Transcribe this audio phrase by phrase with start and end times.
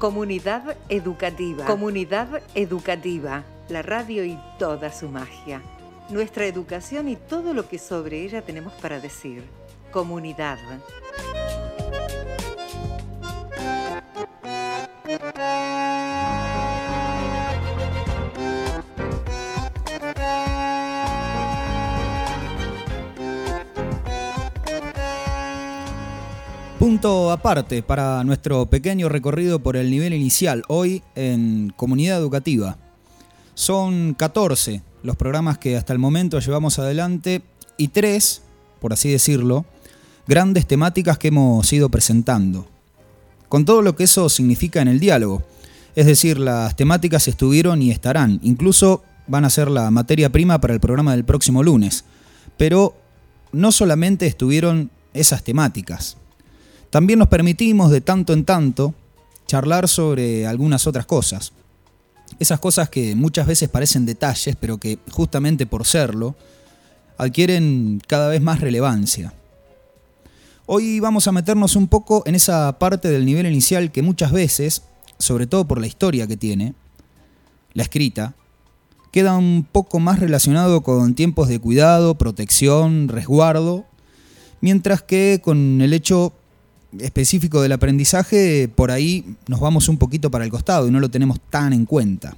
[0.00, 1.66] Comunidad educativa.
[1.66, 3.44] Comunidad educativa.
[3.68, 5.60] La radio y toda su magia.
[6.08, 9.44] Nuestra educación y todo lo que sobre ella tenemos para decir.
[9.90, 10.56] Comunidad.
[26.90, 32.78] Punto aparte para nuestro pequeño recorrido por el nivel inicial, hoy en comunidad educativa.
[33.54, 37.42] Son 14 los programas que hasta el momento llevamos adelante
[37.76, 38.42] y tres,
[38.80, 39.66] por así decirlo,
[40.26, 42.66] grandes temáticas que hemos ido presentando.
[43.48, 45.44] Con todo lo que eso significa en el diálogo.
[45.94, 48.40] Es decir, las temáticas estuvieron y estarán.
[48.42, 52.04] Incluso van a ser la materia prima para el programa del próximo lunes.
[52.56, 52.96] Pero
[53.52, 56.16] no solamente estuvieron esas temáticas.
[56.90, 58.94] También nos permitimos de tanto en tanto
[59.46, 61.52] charlar sobre algunas otras cosas.
[62.38, 66.34] Esas cosas que muchas veces parecen detalles, pero que justamente por serlo,
[67.16, 69.34] adquieren cada vez más relevancia.
[70.66, 74.82] Hoy vamos a meternos un poco en esa parte del nivel inicial que muchas veces,
[75.18, 76.74] sobre todo por la historia que tiene,
[77.72, 78.34] la escrita,
[79.12, 83.84] queda un poco más relacionado con tiempos de cuidado, protección, resguardo,
[84.60, 86.32] mientras que con el hecho
[86.98, 91.08] específico del aprendizaje, por ahí nos vamos un poquito para el costado y no lo
[91.08, 92.36] tenemos tan en cuenta.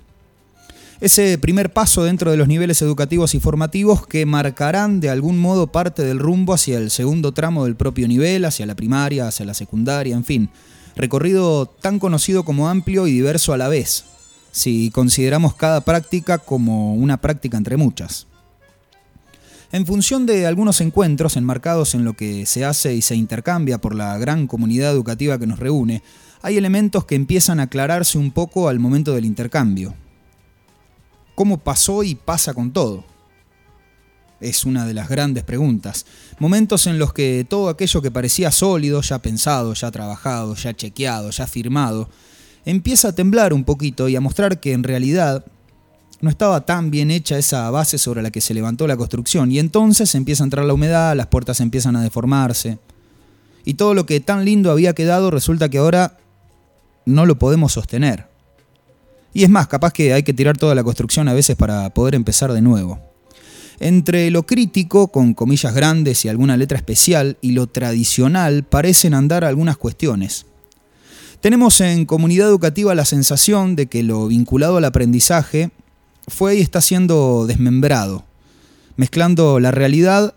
[1.01, 5.67] Ese primer paso dentro de los niveles educativos y formativos que marcarán de algún modo
[5.67, 9.55] parte del rumbo hacia el segundo tramo del propio nivel, hacia la primaria, hacia la
[9.55, 10.51] secundaria, en fin.
[10.95, 14.05] Recorrido tan conocido como amplio y diverso a la vez,
[14.53, 18.29] si consideramos cada práctica como una práctica entre muchas.
[19.73, 23.95] En función de algunos encuentros enmarcados en lo que se hace y se intercambia por
[23.95, 26.03] la gran comunidad educativa que nos reúne,
[26.43, 29.95] hay elementos que empiezan a aclararse un poco al momento del intercambio.
[31.35, 33.07] ¿Cómo pasó y pasa con todo?
[34.43, 36.05] Es una de las grandes preguntas.
[36.39, 41.31] Momentos en los que todo aquello que parecía sólido, ya pensado, ya trabajado, ya chequeado,
[41.31, 42.11] ya firmado,
[42.67, 45.47] empieza a temblar un poquito y a mostrar que en realidad
[46.23, 49.59] no estaba tan bien hecha esa base sobre la que se levantó la construcción y
[49.59, 52.79] entonces empieza a entrar la humedad, las puertas empiezan a deformarse
[53.65, 56.19] y todo lo que tan lindo había quedado resulta que ahora
[57.05, 58.29] no lo podemos sostener.
[59.35, 62.15] Y es más, capaz que hay que tirar toda la construcción a veces para poder
[62.15, 63.01] empezar de nuevo.
[63.81, 69.45] Entre lo crítico, con comillas grandes y alguna letra especial, y lo tradicional, parecen andar
[69.45, 70.47] algunas cuestiones.
[71.41, 75.73] Tenemos en comunidad educativa la sensación de que lo vinculado al aprendizaje
[76.29, 78.25] fue y está siendo desmembrado,
[78.97, 80.35] mezclando la realidad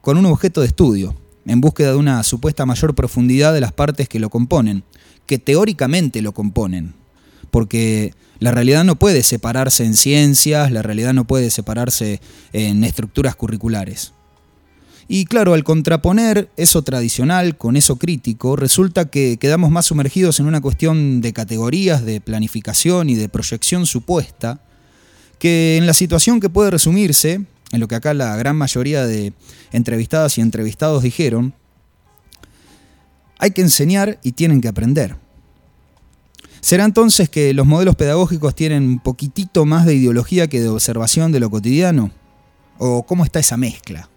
[0.00, 1.14] con un objeto de estudio,
[1.46, 4.84] en búsqueda de una supuesta mayor profundidad de las partes que lo componen,
[5.26, 6.94] que teóricamente lo componen,
[7.50, 12.20] porque la realidad no puede separarse en ciencias, la realidad no puede separarse
[12.52, 14.12] en estructuras curriculares.
[15.12, 20.46] Y claro, al contraponer eso tradicional con eso crítico, resulta que quedamos más sumergidos en
[20.46, 24.62] una cuestión de categorías, de planificación y de proyección supuesta,
[25.40, 29.32] que en la situación que puede resumirse, en lo que acá la gran mayoría de
[29.72, 31.54] entrevistadas y entrevistados dijeron,
[33.38, 35.16] hay que enseñar y tienen que aprender.
[36.60, 41.32] ¿Será entonces que los modelos pedagógicos tienen un poquitito más de ideología que de observación
[41.32, 42.10] de lo cotidiano?
[42.76, 44.10] ¿O cómo está esa mezcla?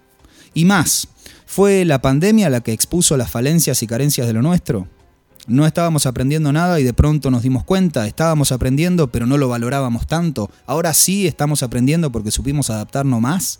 [0.53, 1.07] Y más,
[1.45, 4.89] ¿fue la pandemia la que expuso las falencias y carencias de lo nuestro?
[5.47, 9.49] No estábamos aprendiendo nada y de pronto nos dimos cuenta, estábamos aprendiendo pero no lo
[9.49, 13.59] valorábamos tanto, ahora sí estamos aprendiendo porque supimos adaptarnos más.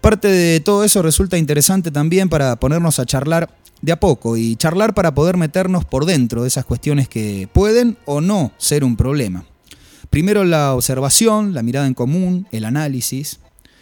[0.00, 3.50] Parte de todo eso resulta interesante también para ponernos a charlar
[3.82, 7.98] de a poco y charlar para poder meternos por dentro de esas cuestiones que pueden
[8.04, 9.44] o no ser un problema.
[10.10, 13.40] Primero la observación, la mirada en común, el análisis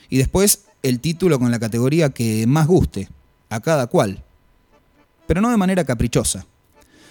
[0.09, 3.09] y después el título con la categoría que más guste,
[3.49, 4.23] a cada cual,
[5.27, 6.47] pero no de manera caprichosa.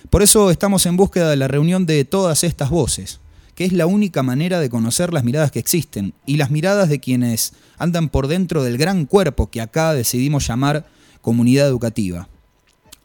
[0.10, 3.20] Por eso estamos en búsqueda de la reunión de todas estas voces,
[3.56, 7.00] que es la única manera de conocer las miradas que existen y las miradas de
[7.00, 10.88] quienes andan por dentro del gran cuerpo que acá decidimos llamar
[11.22, 12.28] comunidad educativa.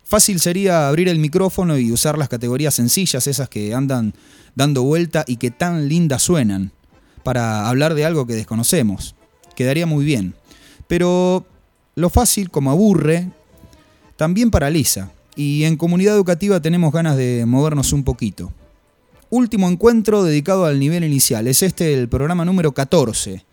[0.05, 4.15] Fácil sería abrir el micrófono y usar las categorías sencillas, esas que andan
[4.55, 6.73] dando vuelta y que tan lindas suenan,
[7.23, 9.15] para hablar de algo que desconocemos.
[9.57, 10.35] Quedaría muy bien.
[10.87, 11.47] Pero
[11.97, 13.31] lo fácil, como aburre,
[14.17, 18.53] también paraliza y en comunidad educativa tenemos ganas de movernos un poquito.
[19.31, 23.45] Último encuentro dedicado al nivel inicial, es este el programa número 14.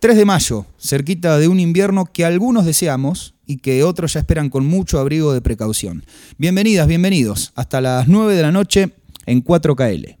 [0.00, 4.50] 3 de mayo, cerquita de un invierno que algunos deseamos y que otros ya esperan
[4.50, 6.04] con mucho abrigo de precaución.
[6.36, 7.52] Bienvenidas, bienvenidos.
[7.54, 8.90] Hasta las 9 de la noche
[9.24, 10.16] en 4KL.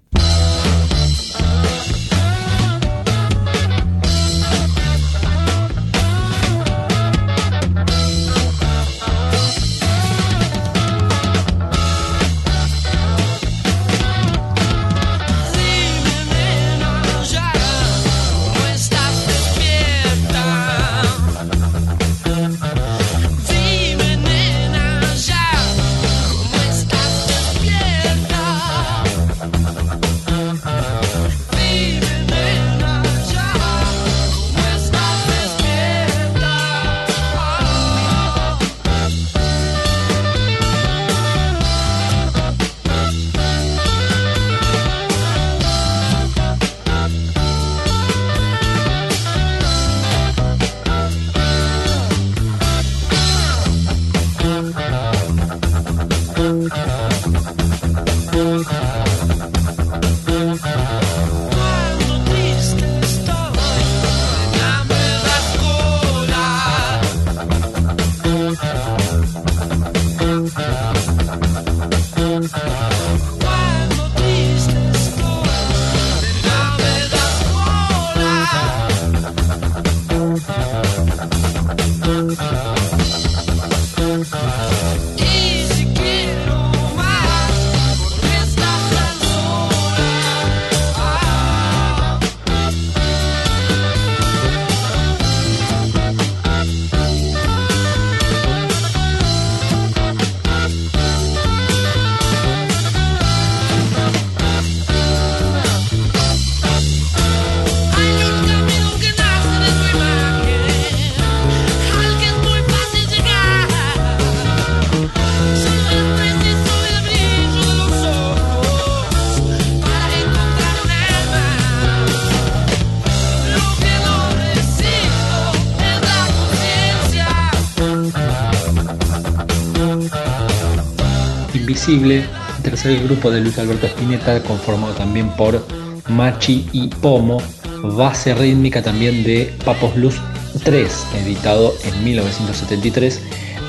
[132.62, 135.64] Tercer grupo de Luis Alberto Spinetta, conformado también por
[136.08, 137.40] Machi y Pomo,
[137.82, 140.16] base rítmica también de Papos Luz
[140.64, 143.20] 3, editado en 1973,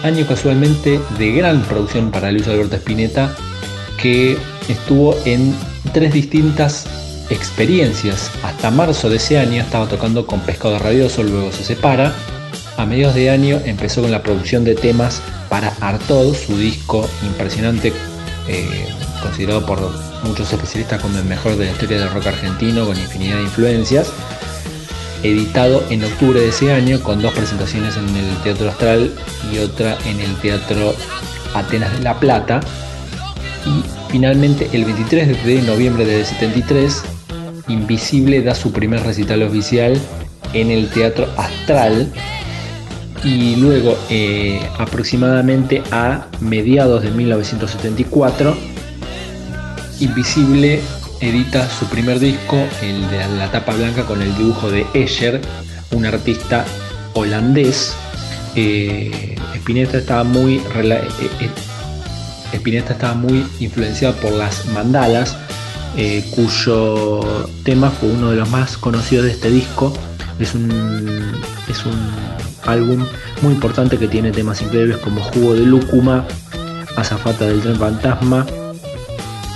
[0.04, 3.36] año casualmente de gran producción para Luis Alberto Spinetta,
[4.02, 4.38] que
[4.70, 5.54] estuvo en
[5.94, 6.88] tres distintas
[7.30, 8.32] experiencias.
[8.44, 12.14] Hasta marzo de ese año estaba tocando con Pescado Radioso, luego se separa.
[12.78, 17.94] A mediados de año empezó con la producción de temas para Artod, su disco impresionante,
[18.48, 18.88] eh,
[19.22, 19.80] considerado por
[20.24, 24.12] muchos especialistas como el mejor de la historia del rock argentino, con infinidad de influencias,
[25.24, 29.12] editado en octubre de ese año con dos presentaciones en el Teatro Astral
[29.52, 30.96] y otra en el Teatro
[31.54, 32.60] Atenas de La Plata.
[33.66, 37.04] Y finalmente el 23 de noviembre del 73,
[37.68, 40.00] Invisible da su primer recital oficial
[40.54, 42.12] en el Teatro Astral
[43.26, 48.56] y luego eh, aproximadamente a mediados de 1974
[50.00, 50.82] Invisible
[51.22, 55.40] edita su primer disco, el de la tapa blanca con el dibujo de Escher,
[55.92, 56.66] un artista
[57.14, 57.96] holandés.
[58.56, 59.36] Eh,
[59.94, 61.50] estaba muy eh,
[62.52, 65.38] Spinetta estaba muy influenciado por las mandalas,
[66.32, 69.94] cuyo tema fue uno de los más conocidos de este disco.
[70.40, 70.70] Es un,
[71.70, 73.06] es un álbum
[73.42, 76.26] muy importante que tiene temas increíbles como Jugo de Lúcuma,
[76.96, 78.46] Azafata del Tren Fantasma,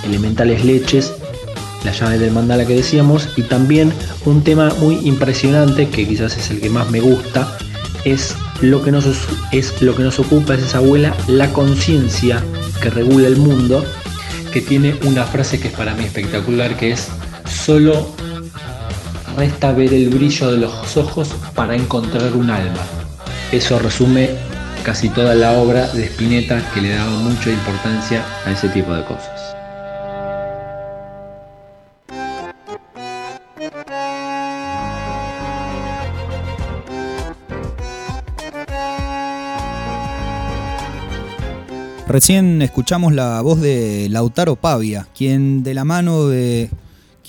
[0.04, 1.12] Elementales Leches,
[1.84, 3.92] La llave del mandala que decíamos, y también
[4.24, 7.56] un tema muy impresionante que quizás es el que más me gusta,
[8.04, 9.06] es lo que nos,
[9.52, 12.42] es lo que nos ocupa, es esa abuela, la conciencia
[12.82, 13.84] que regula el mundo,
[14.52, 17.08] que tiene una frase que es para mí espectacular, que es
[17.48, 18.14] solo
[19.36, 22.99] resta ver el brillo de los ojos para encontrar un alma.
[23.52, 24.30] Eso resume
[24.84, 29.04] casi toda la obra de Spinetta que le daba mucha importancia a ese tipo de
[29.04, 29.56] cosas.
[42.06, 46.70] Recién escuchamos la voz de Lautaro Pavia, quien de la mano de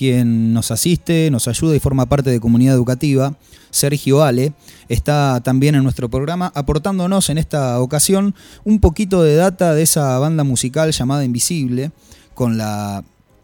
[0.01, 3.35] quien nos asiste, nos ayuda y forma parte de comunidad educativa,
[3.69, 4.53] Sergio Ale,
[4.89, 10.17] está también en nuestro programa aportándonos en esta ocasión un poquito de data de esa
[10.17, 11.91] banda musical llamada Invisible,
[12.33, 13.03] con la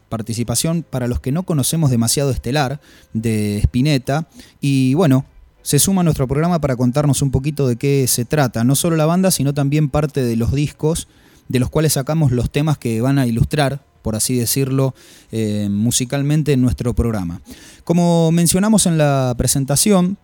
[0.10, 2.82] participación, para los que no conocemos demasiado estelar,
[3.14, 4.28] de Spinetta.
[4.60, 5.26] Y bueno,
[5.62, 8.96] se suma a nuestro programa para contarnos un poquito de qué se trata, no solo
[8.96, 11.08] la banda, sino también parte de los discos
[11.50, 14.96] de los cuales sacamos los temas que van a ilustrar por así decirlo,
[15.34, 17.42] eh, musicalmente en nuestro programa.
[17.84, 20.18] Como mencionamos en la presentación,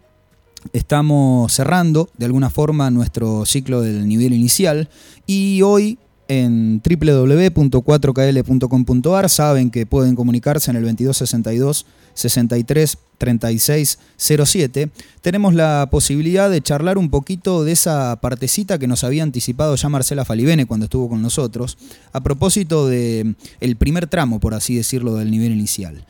[0.72, 4.88] estamos cerrando de alguna forma nuestro ciclo del nivel inicial
[5.28, 6.00] y hoy
[6.30, 14.90] en www.4kl.com.ar saben que pueden comunicarse en el 2262 63 36 07.
[15.22, 19.90] Tenemos la posibilidad de charlar un poquito de esa partecita que nos había anticipado ya
[19.90, 21.78] Marcela Falibene cuando estuvo con nosotros,
[22.12, 26.06] a propósito de el primer tramo, por así decirlo, del nivel inicial.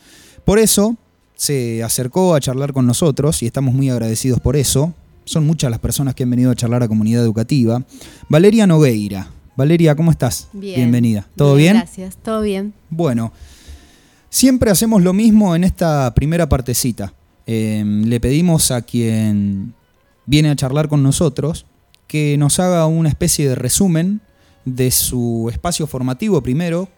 [0.46, 0.98] Por eso
[1.36, 4.94] se acercó a charlar con nosotros y estamos muy agradecidos por eso.
[5.26, 7.84] Son muchas las personas que han venido a charlar a comunidad educativa.
[8.28, 9.30] Valeria Nogueira.
[9.56, 10.48] Valeria, ¿cómo estás?
[10.52, 10.76] Bien.
[10.78, 11.28] Bienvenida.
[11.36, 11.76] ¿Todo bien?
[11.76, 12.74] Gracias, todo bien.
[12.90, 13.32] Bueno,
[14.34, 17.14] siempre hacemos lo mismo en esta primera partecita.
[17.46, 19.76] Em, le pedimos a quien
[20.26, 21.68] viene a charlar con nosotros
[22.08, 24.22] que nos haga una especie de resumen
[24.66, 26.90] de su espacio formativo primero,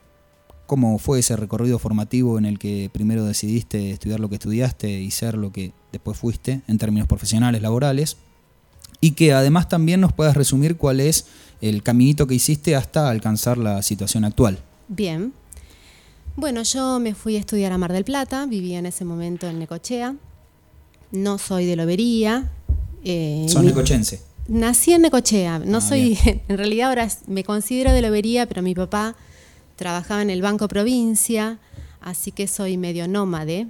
[0.65, 5.11] cómo fue ese recorrido formativo en el que primero decidiste estudiar lo que estudiaste y
[5.11, 8.15] ser lo que después fuiste en términos profesionales, laborales,
[9.01, 11.25] y que además también nos puedas resumir cuál es
[11.59, 14.59] el caminito que hiciste hasta alcanzar la situación actual.
[14.87, 15.33] Bien.
[16.37, 19.57] Bueno, yo me fui a estudiar a Mar del Plata, vivía en ese momento en
[19.57, 20.15] Necochea.
[21.11, 22.51] No soy de Lobería.
[23.05, 24.21] Eh, ¿Sos necochense?
[24.49, 25.59] Nací en Necochea.
[25.59, 29.15] No ah, soy, en realidad ahora me considero de Lobería, pero mi papá
[29.77, 31.57] trabajaba en el Banco Provincia,
[32.01, 33.67] así que soy medio nómade.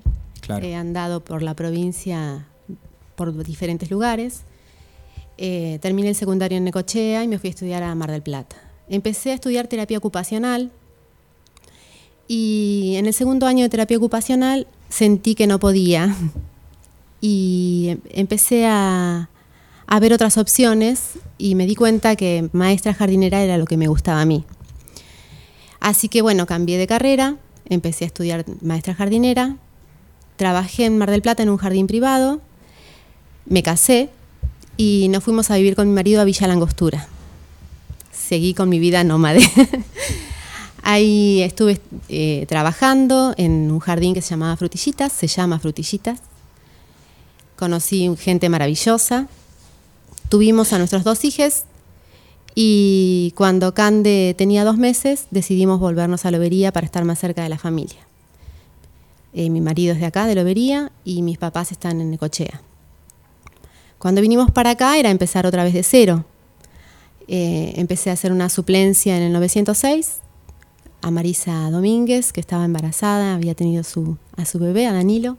[0.62, 2.48] He andado por la provincia
[3.15, 4.41] por diferentes lugares.
[5.38, 8.55] Eh, terminé el secundario en Necochea y me fui a estudiar a Mar del Plata.
[8.89, 10.72] Empecé a estudiar terapia ocupacional
[12.27, 16.15] y en el segundo año de terapia ocupacional sentí que no podía
[17.22, 19.29] y em, empecé a,
[19.88, 23.88] a ver otras opciones y me di cuenta que maestra jardinera era lo que me
[23.88, 24.44] gustaba a mí.
[25.79, 27.38] Así que bueno, cambié de carrera,
[27.70, 29.58] empecé a estudiar maestra jardinera,
[30.36, 32.41] trabajé en Mar del Plata en un jardín privado,
[33.46, 34.10] me casé
[34.77, 37.08] y nos fuimos a vivir con mi marido a Villa Langostura.
[38.12, 39.41] Seguí con mi vida nómade.
[40.87, 46.19] Ahí estuve eh, trabajando en un jardín que se llamaba Frutillitas, se llama Frutillitas.
[47.55, 49.27] Conocí gente maravillosa.
[50.29, 51.63] Tuvimos a nuestros dos hijos
[52.53, 57.49] y cuando Cande tenía dos meses decidimos volvernos a Lobería para estar más cerca de
[57.49, 58.05] la familia.
[59.33, 62.61] Eh, mi marido es de acá, de Lobería, y mis papás están en Necochea.
[63.97, 66.25] Cuando vinimos para acá era empezar otra vez de cero.
[67.27, 70.19] Eh, empecé a hacer una suplencia en el 906
[71.05, 75.38] a Marisa Domínguez, que estaba embarazada, había tenido a su bebé, a Danilo.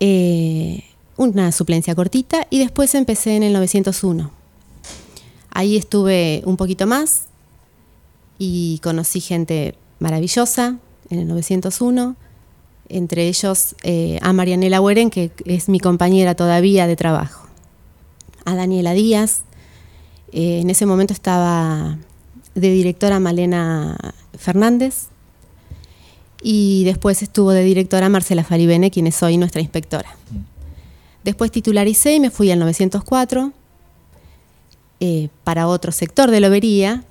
[0.00, 0.84] Eh,
[1.16, 4.30] una suplencia cortita y después empecé en el 901.
[5.50, 7.22] Ahí estuve un poquito más
[8.38, 10.76] y conocí gente maravillosa
[11.08, 12.14] en el 901
[12.90, 17.48] entre ellos eh, a Marianela Hueren, que es mi compañera todavía de trabajo,
[18.44, 19.44] a Daniela Díaz,
[20.32, 21.96] eh, en ese momento estaba
[22.54, 23.96] de directora Malena
[24.38, 25.08] Fernández,
[26.42, 30.14] y después estuvo de directora Marcela Faribene, quien es hoy nuestra inspectora.
[31.22, 33.52] Después titularicé y me fui al 904
[35.00, 37.02] eh, para otro sector de lobería,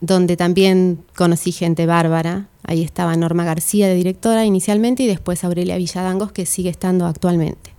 [0.00, 5.76] donde también conocí gente bárbara, Ahí estaba Norma García de directora inicialmente y después Aurelia
[5.76, 7.70] Villadangos que sigue estando actualmente.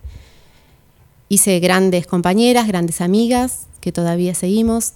[1.28, 4.94] Hice grandes compañeras, grandes amigas que todavía seguimos.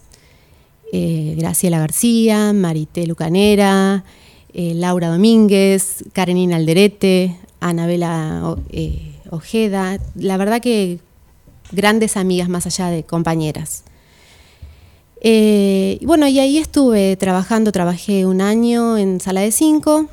[0.95, 4.05] Eh, Graciela García, Marité Lucanera,
[4.53, 9.99] eh, Laura Domínguez, Karenina Alderete, Anabela eh, Ojeda.
[10.15, 11.01] La verdad que
[11.73, 13.85] grandes amigas más allá de compañeras.
[15.23, 20.09] Eh, bueno, y ahí estuve trabajando, trabajé un año en sala de cinco,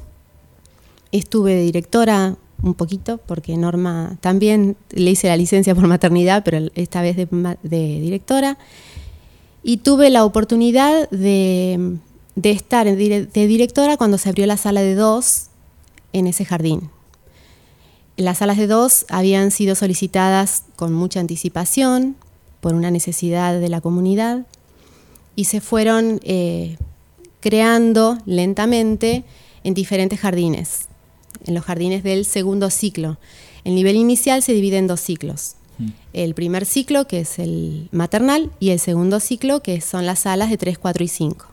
[1.12, 6.70] estuve de directora un poquito, porque Norma también le hice la licencia por maternidad, pero
[6.76, 8.58] esta vez de, directora,
[9.70, 12.00] y tuve la oportunidad de,
[12.42, 15.50] estar de directora cuando se abrió la sala de dos
[16.12, 16.90] en ese jardín.
[18.18, 22.16] Las salas de dos habían sido solicitadas con mucha anticipación
[22.62, 24.48] por una necesidad de la comunidad
[25.36, 26.78] y se fueron eh,
[27.40, 29.24] creando lentamente
[29.64, 30.88] en diferentes jardines,
[31.46, 33.20] en los jardines del segundo ciclo.
[33.64, 35.58] El nivel inicial se divide en dos ciclos.
[36.14, 40.50] El primer ciclo, que es el maternal, y el segundo ciclo, que son las salas
[40.50, 41.46] de 3, 4 y 5.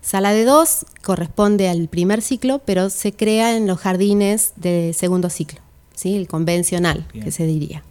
[0.00, 5.28] Sala de 2 corresponde al primer ciclo, pero se crea en los jardines del segundo
[5.28, 5.60] ciclo,
[5.94, 6.16] ¿sí?
[6.16, 7.82] el convencional, que se diría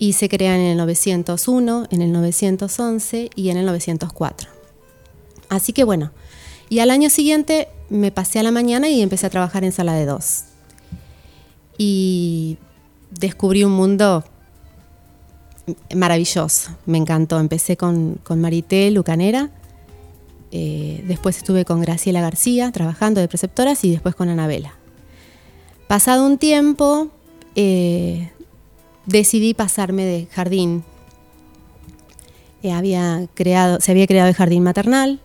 [0.00, 4.48] y se crean en el 901, en el 911 y en el 904.
[5.50, 6.10] Así que bueno,
[6.70, 9.92] Y al año siguiente me pasé a la mañana y empecé a trabajar en sala
[9.94, 10.44] de dos.
[11.76, 12.58] Y
[13.10, 14.24] descubrí un mundo
[15.94, 17.38] maravilloso, me encantó.
[17.38, 19.50] Empecé con, con Marité Lucanera,
[20.52, 24.74] eh, después estuve con Graciela García trabajando de preceptoras y después con Anabela.
[25.86, 27.08] Pasado un tiempo,
[27.54, 28.30] eh,
[29.06, 30.84] decidí pasarme de jardín.
[32.62, 35.20] Eh, había creado, se había creado el jardín maternal,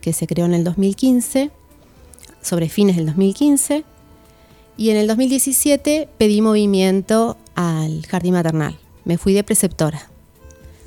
[0.00, 1.52] que se creó en el 2015,
[2.42, 3.84] sobre fines del 2015,
[4.78, 8.78] y en el 2017 pedí movimiento al jardín maternal.
[9.04, 10.08] Me fui de preceptora.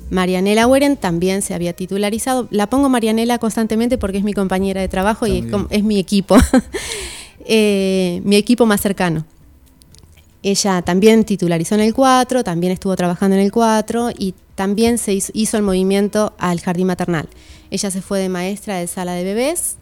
[0.08, 2.48] Marianela Weren también se había titularizado.
[2.50, 6.36] La pongo Marianela constantemente porque es mi compañera de trabajo y es, mi equipo,
[7.46, 9.26] eh, mi equipo más cercano.
[10.42, 15.12] Ella también titularizó en el 4, también estuvo trabajando en el 4 y también se
[15.12, 17.28] hizo, el movimiento al jardín maternal.
[17.70, 19.76] Ella se fue de maestra de sala de bebés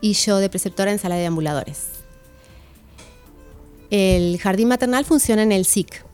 [0.00, 1.97] y yo de preceptora en sala de ambuladores.
[3.90, 6.04] El jardín maternal funciona en el SIC.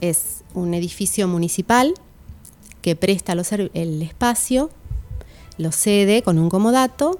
[0.00, 1.94] Es un edificio municipal
[2.82, 3.34] que presta
[3.74, 4.70] el espacio,
[5.58, 7.18] lo cede con un comodato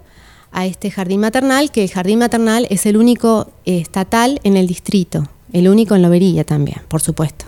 [0.52, 5.28] a este jardín maternal, que el jardín maternal es el único estatal en el distrito,
[5.52, 7.46] el único en Lobería también, por supuesto.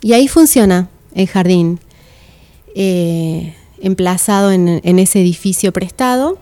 [0.00, 1.80] Y ahí funciona el jardín,
[2.74, 6.38] eh, emplazado en ese edificio prestado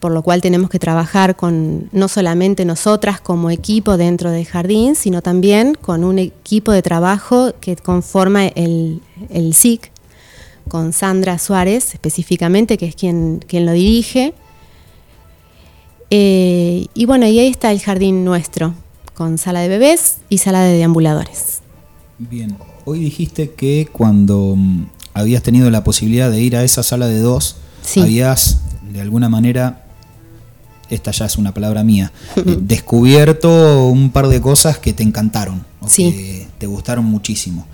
[0.00, 4.94] por lo cual tenemos que trabajar con no solamente nosotras como equipo dentro del jardín,
[4.94, 9.00] sino también con un equipo de trabajo que conforma el,
[9.30, 9.90] el SIC,
[10.68, 14.34] con Sandra Suárez específicamente, que es quien, quien lo dirige.
[16.10, 18.74] Eh, y bueno, y ahí está el jardín nuestro,
[19.14, 21.60] con sala de bebés y sala de deambuladores.
[22.18, 27.08] Bien, hoy dijiste que cuando mm, habías tenido la posibilidad de ir a esa sala
[27.08, 27.56] de dos,
[27.96, 28.60] habías
[28.92, 29.87] de alguna manera
[30.90, 35.64] esta ya es una palabra mía, eh, descubierto un par de cosas que te encantaron,
[35.94, 37.66] que te gustaron muchísimo.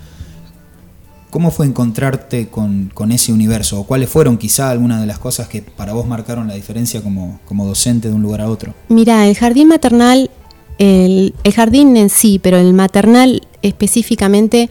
[1.29, 3.81] ¿Cómo fue encontrarte con, ese universo?
[3.81, 7.39] ¿O cuáles fueron quizá algunas de las cosas que para vos marcaron la diferencia como,
[7.65, 8.73] docente de un lugar a otro?
[8.87, 10.29] Mira, el jardín maternal,
[10.77, 14.69] el, el jardín en sí, pero el maternal específicamente,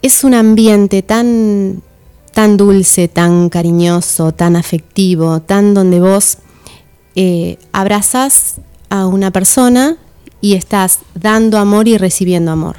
[0.00, 1.82] es un ambiente tan,
[2.32, 6.38] tan dulce, tan cariñoso, tan afectivo, tan donde vos
[7.18, 8.56] eh, abrazas
[8.90, 9.96] a una persona
[10.42, 12.76] y estás dando amor y recibiendo amor.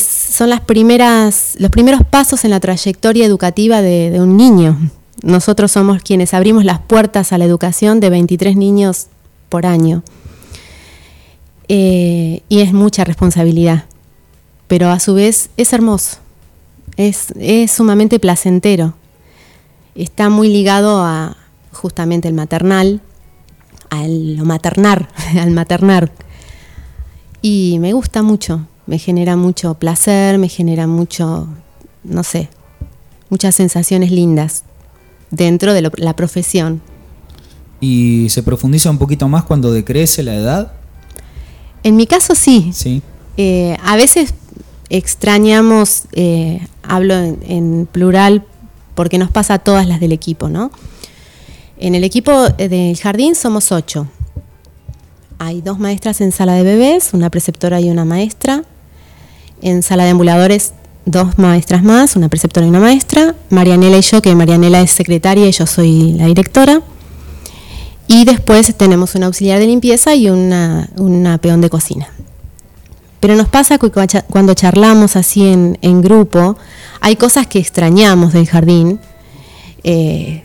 [0.00, 4.76] son las primeras, los primeros pasos en la trayectoria educativa de, un niño.
[5.22, 9.06] Nosotros somos quienes abrimos las puertas a la educación de 23 niños
[9.48, 10.02] por año.
[11.68, 13.84] Eh, y es mucha responsabilidad,
[14.66, 16.16] pero a su vez es hermoso,
[16.96, 18.94] es, es sumamente placentero,
[19.94, 21.36] está muy ligado a,
[21.78, 23.00] justamente el maternal,
[23.90, 25.08] al lo maternar,
[25.40, 26.12] al maternar.
[27.40, 31.48] Y me gusta mucho, me genera mucho placer, me genera mucho,
[32.04, 32.50] no sé,
[33.30, 34.64] muchas sensaciones lindas
[35.30, 36.82] dentro de la profesión.
[37.80, 40.72] ¿Y se profundiza un poquito más cuando decrece la edad?
[41.84, 42.70] En mi caso sí.
[42.74, 43.02] Sí.
[43.36, 44.34] Eh, a veces
[44.90, 48.44] extrañamos, eh, hablo en, en, plural
[48.94, 50.72] porque nos pasa a todas las del equipo, ¿no?
[51.80, 54.08] En el equipo eh, del jardín somos ocho.
[55.38, 58.64] Hay dos maestras en sala de bebés, una preceptora y una maestra.
[59.62, 60.72] En sala de ambuladores,
[61.04, 63.36] dos maestras más, una preceptora y una maestra.
[63.50, 66.82] Marianela y yo, que Marianela es secretaria y yo soy la directora.
[68.08, 70.88] Y después tenemos una auxiliar de limpieza y una,
[71.40, 72.08] peón de cocina.
[73.20, 76.56] Pero nos pasa que cuando charlamos así en, grupo,
[77.00, 78.98] hay cosas que extrañamos del jardín.
[79.84, 80.44] Eh,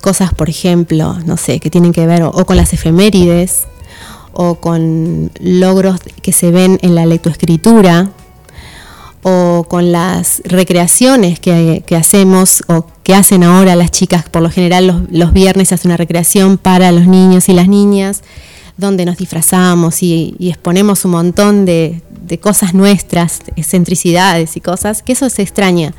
[0.00, 3.64] cosas, por ejemplo, no sé, que tienen que ver o, con las efemérides,
[4.32, 8.10] o con logros que se ven en la lectoescritura,
[9.22, 15.06] o con las recreaciones que, hacemos o que hacen ahora las chicas, por lo general
[15.10, 18.22] los, viernes hace una recreación para los niños y las niñas,
[18.76, 22.02] donde nos disfrazamos y, exponemos un montón de,
[22.40, 25.92] cosas nuestras, excentricidades y cosas, que eso se extraña.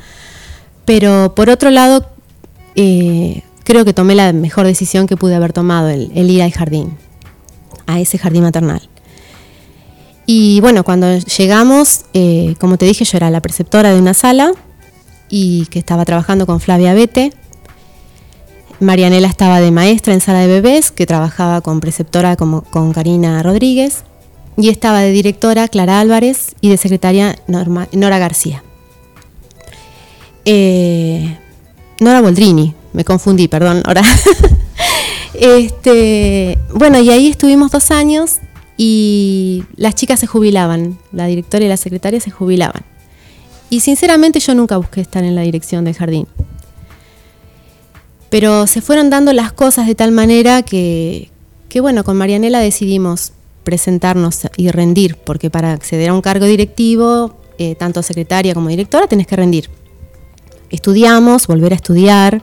[0.86, 2.06] Pero por otro lado,
[2.74, 6.96] eh, creo que tomé la mejor decisión que pude haber tomado, el, ir al jardín,
[7.86, 8.88] a ese jardín maternal.
[10.26, 14.52] Y bueno, cuando llegamos, eh, como te dije, yo era la preceptora de una sala
[15.28, 17.32] y que estaba trabajando con Flavia Bete.
[18.80, 23.42] Marianela estaba de maestra en sala de bebés, que trabajaba con preceptora como, con Karina
[23.42, 24.04] Rodríguez.
[24.56, 28.62] Y estaba de directora Clara Álvarez y de secretaria Nora García.
[30.44, 31.38] Eh,
[32.00, 34.02] Nora Boldrini, me confundí, perdón, ahora.
[35.34, 38.38] este, bueno, y ahí estuvimos dos años
[38.76, 42.82] y las chicas se jubilaban, la directora y la secretaria se jubilaban.
[43.70, 46.26] Y sinceramente yo nunca busqué estar en la dirección del jardín.
[48.28, 51.30] Pero se fueron dando las cosas de tal manera que,
[51.68, 53.32] que bueno, con Marianela decidimos
[53.64, 59.06] presentarnos y rendir, porque para acceder a un cargo directivo, eh, tanto secretaria como directora,
[59.06, 59.70] tenés que rendir.
[60.70, 62.42] Estudiamos, volver a estudiar,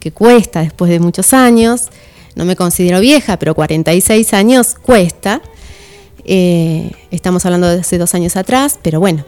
[0.00, 1.88] que cuesta después de muchos años.
[2.34, 5.40] No me considero vieja, pero 46 años cuesta.
[6.24, 9.24] Eh, estamos hablando de hace dos años atrás, pero bueno.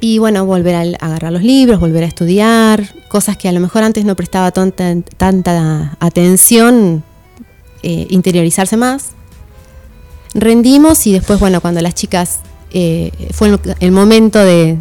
[0.00, 3.82] Y bueno, volver a agarrar los libros, volver a estudiar, cosas que a lo mejor
[3.82, 7.04] antes no prestaba tanta, atención,
[7.82, 9.10] eh, interiorizarse más.
[10.32, 12.40] Rendimos y después, bueno, cuando las chicas,
[12.72, 14.78] eh, fue el, momento de,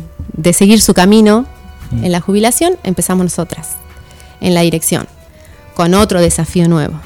[0.54, 1.46] seguir su camino
[2.04, 3.76] en la jubilación, empezamos nosotras
[4.42, 5.08] en la dirección,
[5.76, 7.00] con otro desafío nuevo.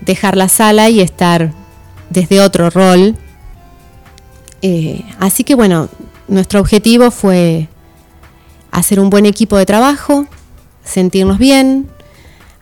[0.00, 1.52] Dejar la sala y estar
[2.10, 3.16] desde otro rol.
[4.62, 5.88] Eh, así que bueno,
[6.28, 7.68] nuestro objetivo fue
[8.70, 10.26] hacer un buen equipo de trabajo,
[10.84, 11.88] sentirnos bien,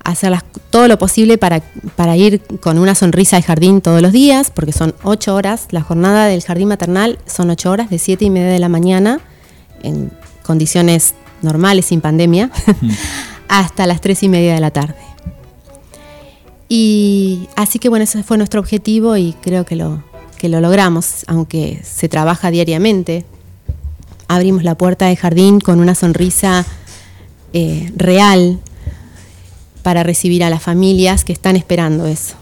[0.04, 0.32] hacer
[0.70, 1.62] todo lo posible para,
[1.96, 5.82] para, ir con una sonrisa al jardín todos los días, porque son ocho horas, la
[5.82, 9.20] jornada del jardín maternal son ocho horas, de siete y media de la mañana,
[9.82, 10.10] en
[10.42, 12.50] condiciones normales, sin pandemia,
[13.48, 14.96] hasta las tres y media de la tarde.
[16.68, 20.02] Y así que bueno, ese fue nuestro objetivo y creo que lo,
[20.38, 23.24] que lo logramos, aunque se trabaja diariamente.
[24.28, 26.66] Abrimos la puerta del jardín con una sonrisa
[27.54, 28.60] eh, real
[29.82, 32.34] para recibir a las familias que están esperando eso.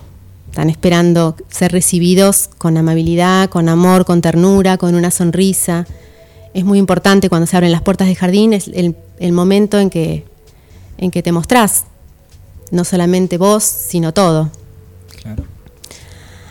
[0.51, 5.87] Están esperando ser recibidos con amabilidad, con amor, con ternura, con una sonrisa.
[6.55, 9.91] Es muy importante cuando se abren las puertas del jardín, es el, el momento en
[9.91, 10.25] que,
[10.99, 11.85] en que te mostrás
[12.71, 14.51] no solamente vos, sino todo.
[15.23, 15.45] Claro.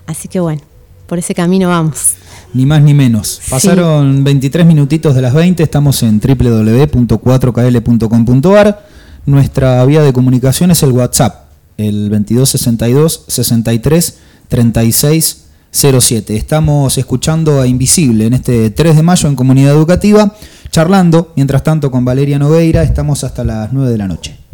[0.08, 0.63] Así que bueno,
[1.08, 2.15] por ese camino vamos.
[2.53, 3.41] Ni más ni menos.
[3.49, 8.88] Pasaron 23 minutitos de las 20, estamos en www.4kl.com.ar.
[9.25, 15.44] Nuestra vía de comunicación es el WhatsApp, el 2262 63 36
[15.76, 16.38] 07.
[16.38, 20.34] Estamos escuchando a Invisible en este 3 de mayo en Comunidad Educativa,
[20.72, 22.82] charlando, mientras tanto, con Valeria Nogueira.
[22.82, 24.44] Estamos hasta las 9 de la noche.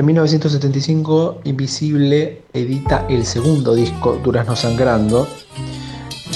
[0.00, 5.28] En 1975, Invisible edita el segundo disco, Durazno Sangrando,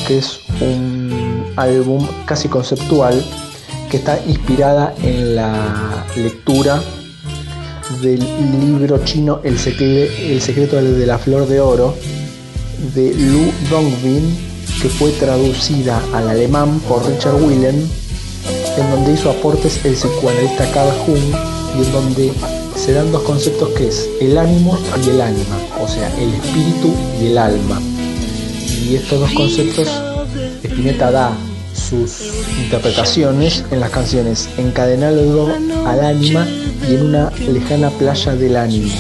[0.07, 3.25] que es un álbum casi conceptual
[3.91, 6.79] que está inspirada en la lectura
[8.03, 8.21] del
[8.61, 11.95] libro chino El, secreto de la flor de oro
[12.95, 14.37] de Lu Dongbin,
[14.83, 17.77] que fue traducida al alemán por Richard Willem,
[18.77, 21.35] en donde hizo aportes el psicoanalista Carl Jung
[21.79, 22.33] y en donde
[22.85, 26.95] se dan dos conceptos que es el ánimo y el ánima, o sea, el espíritu
[27.19, 27.81] y el alma.
[28.83, 29.89] Y estos dos conceptos
[30.63, 31.33] Spinetta da
[31.75, 35.49] sus interpretaciones en las canciones Encadenado
[35.87, 36.47] al ánima
[36.87, 38.93] y en una lejana playa del ánimo.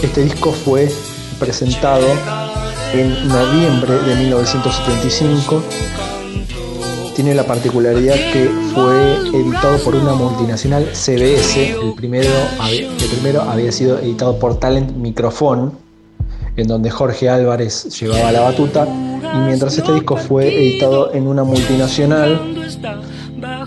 [0.00, 0.88] Este disco fue
[1.40, 2.06] presentado
[2.92, 5.62] en noviembre de 1975.
[7.20, 11.72] Tiene la particularidad que fue editado por una multinacional CBS.
[11.72, 12.30] El primero,
[12.66, 15.70] el primero había sido editado por Talent Microphone,
[16.56, 21.44] en donde Jorge Álvarez llevaba la batuta y mientras este disco fue editado en una
[21.44, 22.40] multinacional,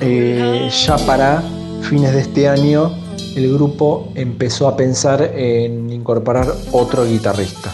[0.01, 1.43] eh, ya para
[1.83, 2.91] fines de este año
[3.35, 7.71] el grupo empezó a pensar en incorporar otro guitarrista.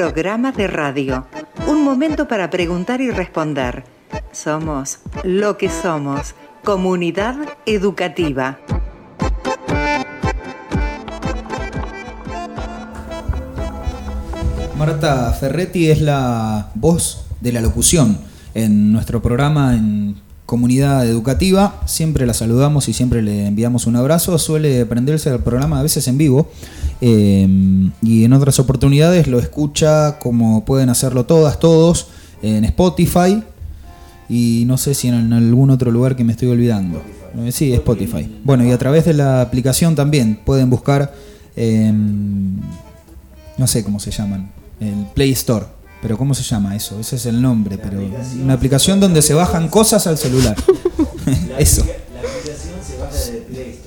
[0.00, 1.26] Programa de radio,
[1.66, 3.84] un momento para preguntar y responder.
[4.32, 6.34] Somos lo que somos,
[6.64, 7.36] comunidad
[7.66, 8.58] educativa.
[14.78, 18.16] Marta Ferretti es la voz de la locución
[18.54, 20.16] en nuestro programa en
[20.50, 21.80] comunidad educativa.
[21.86, 24.36] Siempre la saludamos y siempre le enviamos un abrazo.
[24.36, 26.50] Suele prenderse el programa a veces en vivo
[27.00, 27.46] eh,
[28.02, 32.08] y en otras oportunidades lo escucha como pueden hacerlo todas, todos,
[32.42, 33.44] en Spotify
[34.28, 37.00] y no sé si en algún otro lugar que me estoy olvidando.
[37.38, 38.28] Eh, sí, Spotify.
[38.42, 41.14] Bueno, y a través de la aplicación también pueden buscar,
[41.54, 42.56] em,
[43.56, 45.66] no sé cómo se llaman, el Play Store.
[46.02, 46.98] Pero ¿cómo se llama eso?
[46.98, 48.00] Ese es el nombre, pero
[48.42, 50.56] una aplicación donde se bajan cosas al celular.
[51.58, 51.84] eso.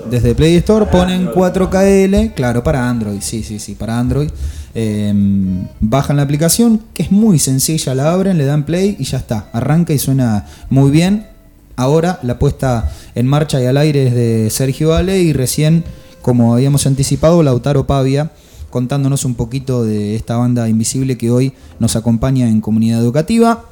[0.09, 4.29] Desde Play Store ponen 4KL, claro, para Android, sí, sí, sí, para Android.
[4.75, 9.17] Em, bajan la aplicación, que es muy sencilla, la abren, le dan play y ya
[9.17, 9.49] está.
[9.53, 11.27] Arranca y suena muy bien.
[11.75, 15.83] Ahora la puesta en marcha y al aire es de Sergio Ale y recién,
[16.21, 18.31] como habíamos anticipado, Lautaro Pavia
[18.73, 23.65] contándonos un poquito de esta banda invisible que hoy nos acompaña en comunidad educativa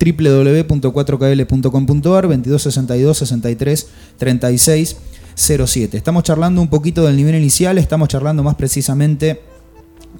[0.00, 4.96] www.4kl.com.ar 2262 63 36
[5.36, 5.98] 07.
[5.98, 9.42] Estamos charlando un poquito del nivel inicial, estamos charlando más precisamente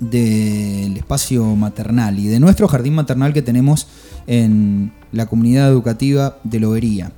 [0.00, 3.86] del espacio maternal y de nuestro jardín maternal que tenemos
[4.26, 7.10] en la comunidad educativa de Lobería.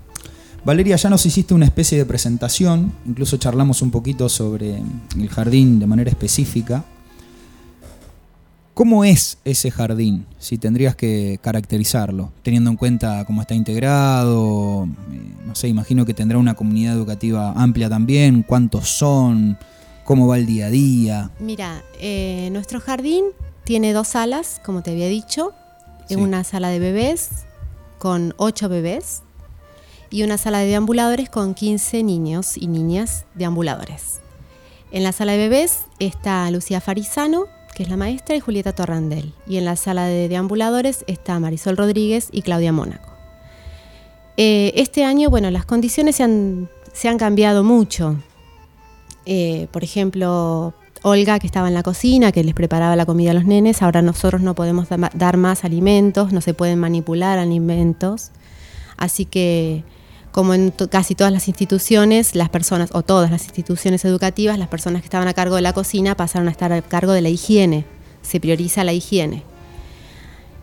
[0.67, 4.83] Valeria, ya nos hiciste una especie de presentación, incluso charlamos un poquito sobre
[5.17, 6.85] el jardín de manera específica.
[8.75, 14.89] ¿Cómo es ese jardín, si tendrías que caracterizarlo, teniendo en cuenta cómo está integrado?
[15.13, 19.57] Eh, no sé, imagino que tendrá una comunidad educativa amplia también, cuántos son,
[20.03, 21.31] cómo va el día a día.
[21.39, 23.27] Mira, eh, nuestro jardín
[23.63, 25.53] tiene dos salas, como te había dicho,
[26.11, 27.29] una sala de bebés
[28.01, 29.23] con ocho bebés
[30.17, 34.21] y una sala de deambuladores con 15 niños y niñas deambuladores.
[34.91, 39.35] En la sala de bebés está Lucía Farisano, que es la maestra, y Julieta Torrandel.
[39.47, 43.11] Y en la sala de deambuladores está Marisol Rodríguez y Claudia Mónaco.
[44.39, 48.17] Eh, este año, bueno, las condiciones se han, cambiado mucho.
[49.27, 53.35] Eh, por ejemplo, Olga, que estaba en la cocina, que les preparaba la comida a
[53.35, 58.31] los nenes, ahora nosotros no podemos dar más alimentos, no se pueden manipular alimentos.
[58.97, 59.85] Así que
[60.37, 65.01] como en casi todas las instituciones, las personas, o todas las instituciones educativas, las personas
[65.01, 67.87] que estaban a cargo de la cocina pasaron a estar a cargo de la higiene,
[68.21, 69.45] se prioriza la higiene.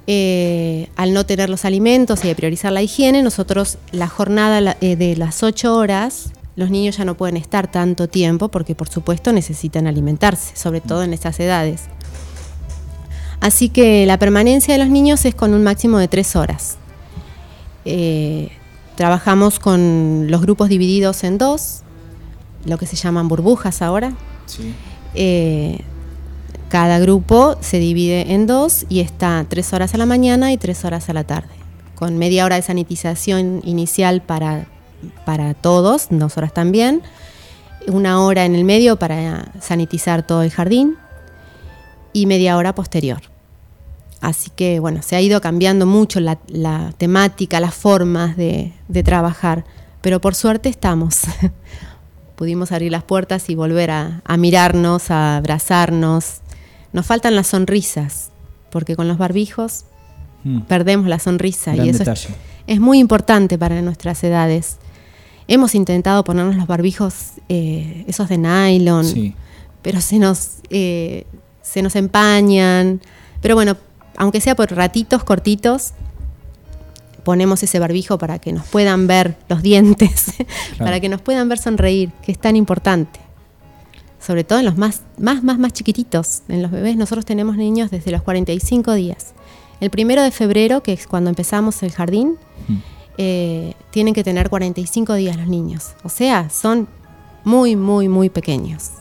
[0.06, 4.96] Eh, al no tener los alimentos y de priorizar la higiene, nosotros la jornada eh,
[4.96, 9.34] de las ocho horas, los niños ya no pueden estar tanto tiempo porque por supuesto
[9.34, 11.86] necesitan alimentarse, sobre todo en estas edades.
[13.40, 16.78] Así que la permanencia de los niños es con un máximo de tres horas.
[17.86, 18.52] Eh,
[18.96, 21.82] Trabajamos con los grupos divididos en dos,
[22.66, 24.14] lo que se llaman burbujas ahora.
[25.16, 25.80] Eh,
[26.70, 30.86] cada grupo se divide en dos y está tres horas a la mañana y tres
[30.86, 31.54] horas a la tarde,
[31.96, 34.68] con media hora de sanitización inicial para,
[35.26, 37.02] para todos, dos horas también,
[37.88, 40.98] una hora en el medio para sanitizar todo el jardín
[42.12, 43.33] y media hora posterior.
[44.24, 46.38] Así que bueno, se ha ido cambiando mucho la,
[46.98, 48.72] temática, las formas de,
[49.04, 49.66] trabajar,
[50.00, 51.24] pero por suerte estamos.
[52.38, 56.38] Pudimos abrir las puertas y volver a, mirarnos, a abrazarnos.
[56.94, 58.32] Nos faltan las sonrisas,
[58.72, 59.84] porque con los barbijos
[60.46, 60.62] mm.
[60.62, 62.06] perdemos la sonrisa y eso
[62.66, 64.78] es, muy importante para nuestras edades.
[65.50, 69.36] Hemos intentado ponernos los barbijos, eh, esos de nylon,
[69.82, 71.26] pero se nos, eh,
[71.62, 73.02] se nos empañan.
[73.42, 73.76] Pero bueno,
[74.18, 75.94] aunque sea por ratitos cortitos,
[77.24, 80.34] ponemos ese barbijo para que nos puedan ver los dientes,
[80.78, 83.20] para que nos puedan ver sonreír, que es tan importante.
[84.20, 86.96] Sobre todo en los más, más, más, más chiquititos, en los bebés.
[86.96, 89.34] Nosotros tenemos niños desde los 45 días.
[89.82, 92.38] El primero de febrero, que es cuando empezamos el jardín,
[92.70, 92.76] mm.
[93.18, 95.92] eh, tienen que tener 45 días los niños.
[96.04, 96.88] O sea, son
[97.44, 98.92] muy, muy, muy pequeños.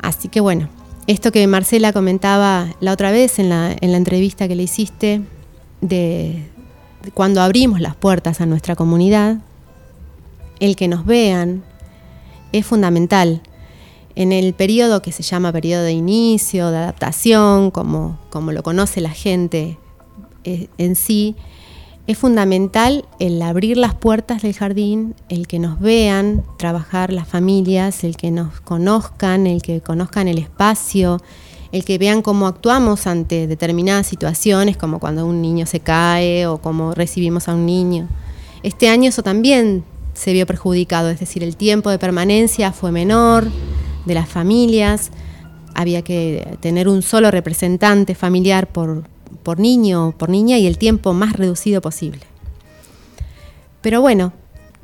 [0.00, 0.68] Así que bueno,
[1.12, 5.20] esto que Marcela comentaba la otra vez en la, en la entrevista que le hiciste,
[5.82, 6.42] de,
[7.14, 9.38] cuando abrimos las puertas a nuestra comunidad,
[10.58, 11.62] el que nos vean
[12.52, 13.42] es fundamental.
[14.14, 19.00] En el periodo que se llama periodo de inicio, de adaptación, como, como lo conoce
[19.00, 19.78] la gente
[20.44, 21.36] eh, en sí,
[22.06, 28.02] es fundamental el abrir las puertas del jardín, el que nos vean trabajar las familias,
[28.02, 31.20] el que nos conozcan, el que conozcan el espacio,
[31.70, 36.58] el que vean cómo actuamos ante determinadas situaciones, como cuando un niño se cae o
[36.58, 38.08] cómo recibimos a un niño.
[38.62, 43.46] Este año eso también se vio perjudicado, es decir, el tiempo de permanencia fue menor
[44.04, 45.10] de las familias,
[45.74, 49.04] había que tener un solo representante familiar por,
[49.42, 52.20] por niño por niña y el tiempo más reducido posible.
[53.80, 54.32] Pero bueno,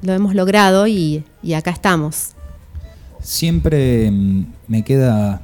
[0.02, 1.24] lo hemos logrado y,
[1.56, 2.32] acá estamos.
[3.20, 5.42] Siempre mm, me queda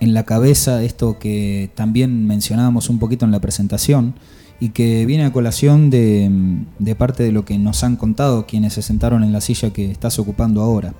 [0.00, 4.14] en la cabeza esto que también mencionábamos un poquito en la presentación
[4.60, 6.30] y que viene a colación de,
[6.78, 9.90] de, parte de lo que nos han contado quienes se sentaron en la silla que
[9.90, 10.94] estás ocupando ahora.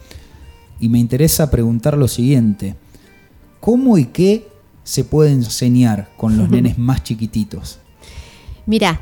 [0.79, 2.74] Y me interesa preguntar lo siguiente,
[3.61, 4.46] ¿cómo y qué
[4.87, 7.81] se puede enseñar con los nenes más chiquititos?
[8.64, 9.01] Mira,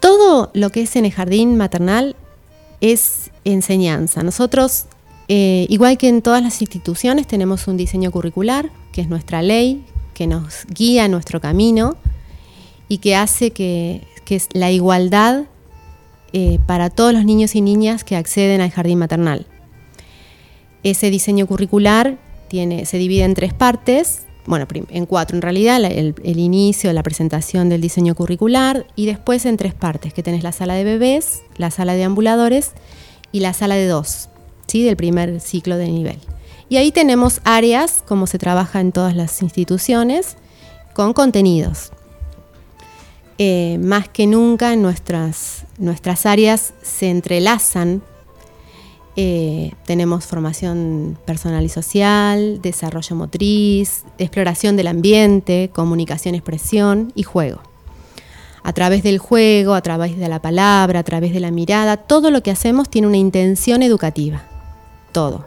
[0.00, 2.16] todo lo que es en el jardín maternal
[2.80, 4.22] es enseñanza.
[4.22, 4.86] Nosotros,
[5.28, 9.84] eh, igual que en todas las instituciones, tenemos un diseño curricular, que es nuestra ley,
[10.14, 11.96] que nos guía nuestro camino
[12.88, 15.44] y que hace que, es la igualdad
[16.32, 19.46] eh, para todos los niños y niñas que acceden al jardín maternal.
[20.82, 26.38] Ese diseño curricular tiene, se divide en tres partes bueno, en cuatro en realidad, el,
[26.38, 30.74] inicio, la presentación del diseño curricular y después en tres partes, que tenés la sala
[30.74, 32.72] de bebés, la sala de ambuladores
[33.32, 34.28] y la sala de dos,
[34.66, 34.82] ¿sí?
[34.82, 36.18] del primer ciclo de nivel.
[36.68, 40.36] Y ahí tenemos áreas, como se trabaja en todas las instituciones,
[40.94, 41.92] con contenidos.
[43.38, 48.02] Eh, más que nunca nuestras, nuestras áreas se entrelazan
[49.18, 57.62] eh, tenemos formación personal y social, desarrollo motriz, exploración del ambiente, comunicación, expresión y juego.
[58.62, 62.30] A través del juego, a través de la palabra, a través de la mirada, todo
[62.30, 64.44] lo que hacemos tiene una intención educativa.
[65.12, 65.46] Todo.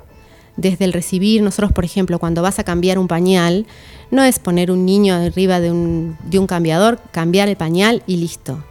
[0.58, 3.68] Desde el recibir, nosotros por ejemplo, cuando vas a cambiar un pañal,
[4.10, 8.18] no es poner un niño arriba de un, de un cambiador, cambiar el pañal y
[8.18, 8.64] listo.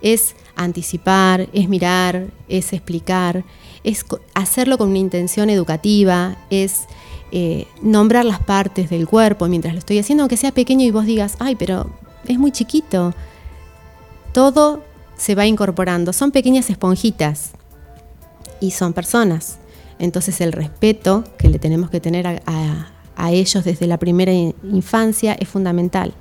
[0.00, 3.42] Es anticipar, es mirar, es explicar,
[3.84, 6.86] es hacerlo con una intención educativa, es
[7.30, 11.04] eh, nombrar las partes del cuerpo mientras lo estoy haciendo, aunque sea pequeño y vos
[11.04, 11.90] digas, ay, pero
[12.26, 13.14] es muy chiquito.
[14.32, 14.82] Todo
[15.16, 17.52] se va incorporando, son pequeñas esponjitas
[18.60, 19.58] y son personas.
[19.98, 22.90] Entonces el respeto que le tenemos que tener a,
[23.30, 26.12] ellos desde la primera infancia es fundamental.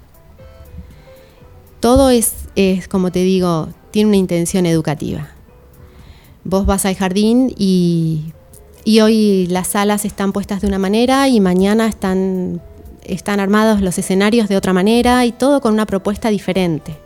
[1.79, 5.32] Todo es, es, como te digo, tiene una intención educativa.
[6.45, 8.33] Vos vas al jardín y,
[9.01, 12.61] hoy las salas están puestas de una manera y mañana están,
[13.03, 16.97] están armados los escenarios de otra manera y todo con una propuesta diferente.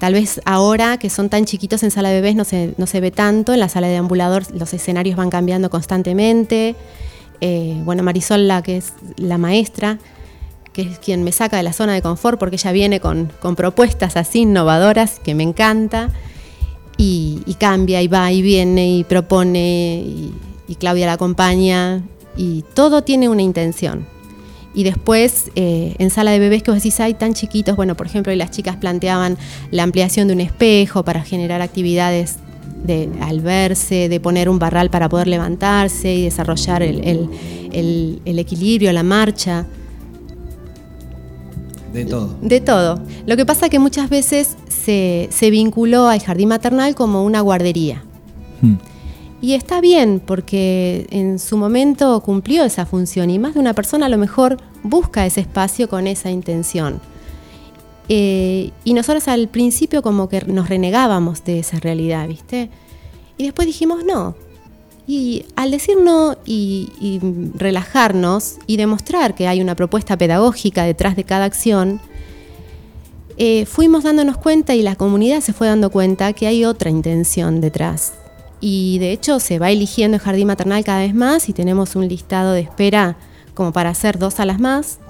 [0.00, 3.00] Tal vez ahora que son tan chiquitos en sala de bebés no se, no se
[3.00, 6.74] ve tanto, en la sala de ambulador los escenarios van cambiando constantemente.
[7.40, 9.98] Eh, bueno, Marisol, la que es la maestra,
[10.72, 13.56] que es quien me saca de la zona de confort porque ella viene con, con
[13.56, 16.08] propuestas así innovadoras que me encanta
[17.02, 20.34] y, cambia y va y viene y propone y,
[20.78, 22.02] Claudia la acompaña
[22.34, 24.06] y todo tiene una intención.
[24.74, 28.06] Y después, eh, en sala de bebés que vos decís, hay tan chiquitos, bueno, por
[28.06, 29.36] ejemplo, y las chicas planteaban
[29.70, 32.38] la ampliación de un espejo para generar actividades
[32.84, 37.28] de, al verse, de poner un barral para poder levantarse y desarrollar el,
[38.24, 39.66] el equilibrio, la marcha.
[41.92, 42.34] De todo.
[42.40, 43.02] De todo.
[43.26, 48.02] Lo que pasa es que muchas veces se, vinculó al jardín maternal como una guardería.
[48.60, 48.74] Hmm.
[49.40, 54.06] Y está bien, porque en su momento cumplió esa función y más de una persona
[54.06, 57.00] a lo mejor busca ese espacio con esa intención.
[58.08, 62.70] Eh, y nosotros al principio como que nos renegábamos de esa realidad, ¿viste?
[63.36, 64.36] Y después dijimos no.
[65.06, 67.20] Y al decir no y,
[67.54, 72.00] relajarnos y demostrar que hay una propuesta pedagógica detrás de cada acción,
[73.44, 77.60] eh, fuimos dándonos cuenta y la comunidad se fue dando cuenta que hay otra intención
[77.60, 78.12] detrás.
[78.60, 82.06] Y de hecho se va eligiendo el jardín maternal cada vez más y tenemos un
[82.06, 83.16] listado de espera
[83.54, 85.00] como para hacer dos salas más,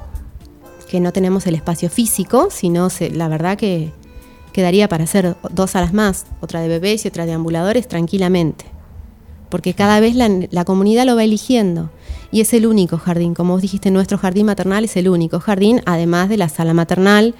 [0.89, 3.93] que no tenemos el espacio físico, sino la verdad que
[4.55, 8.65] quedaría para hacer dos salas más, otra de bebés y otra de ambuladores tranquilamente.
[9.51, 11.91] Porque cada vez la, comunidad lo va eligiendo.
[12.31, 15.83] Y es el único jardín, como vos dijiste, nuestro jardín maternal es el único jardín,
[15.85, 17.35] además de la sala maternal,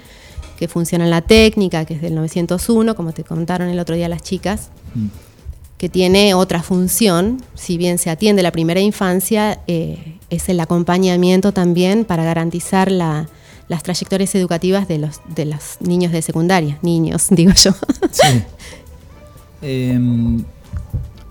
[0.57, 4.09] que funciona en la técnica, que es del 901, como te contaron el otro día
[4.09, 4.69] las chicas.
[4.95, 5.07] Mm
[5.83, 11.51] que tiene otra función, si bien se atiende la primera infancia, eh, es el acompañamiento
[11.51, 13.27] también para garantizar las
[13.83, 17.73] trayectorias educativas de los, de los niños de secundaria, niños, digo yo.
[18.11, 18.43] Sí.
[19.61, 20.45] Em,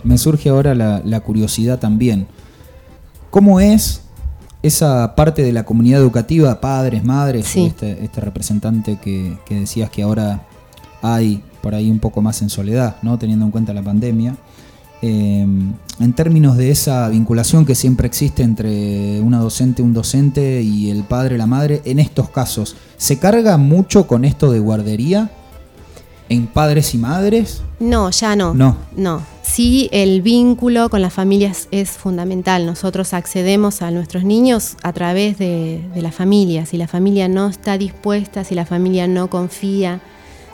[0.05, 2.27] me surge ahora la, curiosidad también.
[3.31, 4.02] ¿Cómo es
[4.63, 10.03] esa parte de la comunidad educativa, padres, madres, este, este, representante que, que decías que
[10.03, 10.47] ahora
[11.03, 13.19] hay por ahí un poco más en soledad, ¿no?
[13.19, 14.37] teniendo en cuenta la pandemia.
[15.05, 15.45] Eh,
[15.99, 21.03] en términos de esa vinculación que siempre existe entre una docente, un docente y el
[21.03, 25.31] padre, la madre, en estos casos, ¿se carga mucho con esto de guardería
[26.33, 27.63] en padres y madres?
[27.79, 28.55] No, ya no.
[28.55, 28.77] No.
[28.97, 29.23] No.
[29.43, 32.65] Sí, el vínculo con las familias es fundamental.
[32.67, 36.65] Nosotros accedemos a nuestros niños a través de, de la familia.
[36.67, 40.01] Si la familia no está dispuesta, si la familia no confía,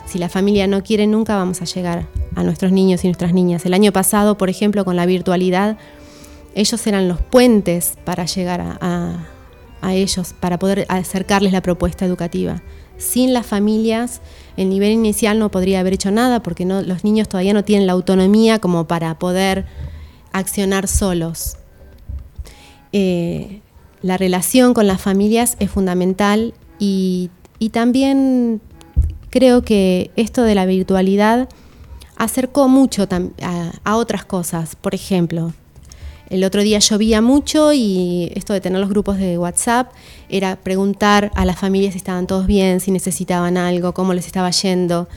[0.09, 3.65] si la familia no quiere, nunca vamos a llegar a nuestros niños y nuestras niñas.
[3.65, 5.77] El año pasado, por ejemplo, con la virtualidad,
[6.55, 12.63] ellos eran los puentes para llegar a, ellos, para poder acercarles la propuesta educativa.
[12.99, 14.21] Sin las familias,
[14.57, 17.93] el nivel inicial no podría haber hecho nada porque los niños todavía no tienen la
[17.93, 19.65] autonomía como para poder
[20.31, 21.57] accionar solos.
[22.93, 23.61] Eh,
[24.03, 28.61] la relación con las familias es fundamental y, y también
[29.29, 31.49] creo que esto de la virtualidad
[32.19, 33.07] acercó mucho
[33.83, 34.75] a, otras cosas.
[34.75, 35.53] Por ejemplo,
[36.29, 39.91] el otro día llovía mucho y esto de tener los grupos de WhatsApp
[40.29, 44.51] era preguntar a las familias si estaban todos bien, si necesitaban algo, cómo les estaba
[44.51, 45.07] yendo.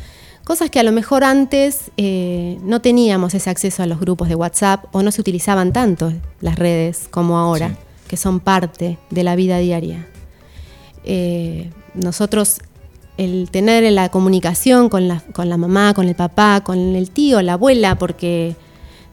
[0.45, 4.35] Cosas que a lo mejor antes eh, no teníamos ese acceso a los grupos de
[4.35, 7.77] WhatsApp o no se utilizaban tanto las redes como ahora,
[8.09, 10.09] que son parte de la vida diaria.
[11.05, 12.61] Eh, nosotros
[13.19, 17.43] el tener la comunicación con la, con la mamá, con el papá, con el tío,
[17.43, 18.57] la abuela, porque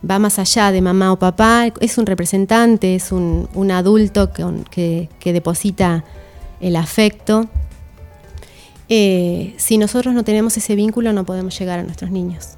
[0.07, 6.03] va más allá de mamá o papá, es un representante, es un, adulto que, deposita
[6.61, 7.47] el afecto.
[8.87, 12.55] Eh, si nosotros no tenemos ese vínculo no podemos llegar a nuestros niños.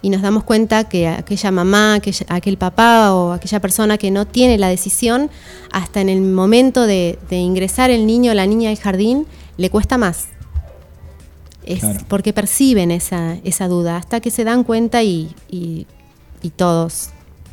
[0.00, 4.56] Y nos damos cuenta que aquella mamá, aquel papá o aquella persona que no tiene
[4.56, 5.28] la decisión,
[5.72, 9.26] hasta en el momento de, de ingresar el niño o la niña al jardín,
[9.56, 10.28] le cuesta más
[12.08, 15.86] porque perciben esa, esa, duda, hasta que se dan cuenta y, y,
[16.50, 17.10] todos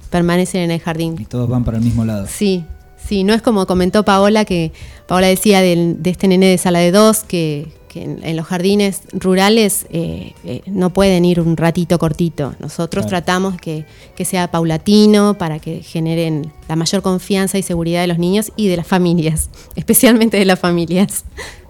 [0.09, 1.15] permanecen en el jardín.
[1.19, 2.27] Y todos van para el mismo lado.
[2.29, 2.63] Sí,
[3.05, 4.71] sí, no es como comentó Paola, que
[5.07, 10.33] Paola decía de, este nene de sala de dos, que, en, los jardines rurales eh,
[10.43, 12.53] eh, no pueden ir un ratito cortito.
[12.59, 13.85] Nosotros tratamos que,
[14.17, 18.67] que, sea paulatino para que generen la mayor confianza y seguridad de los niños y
[18.67, 21.23] de las familias, especialmente de las familias.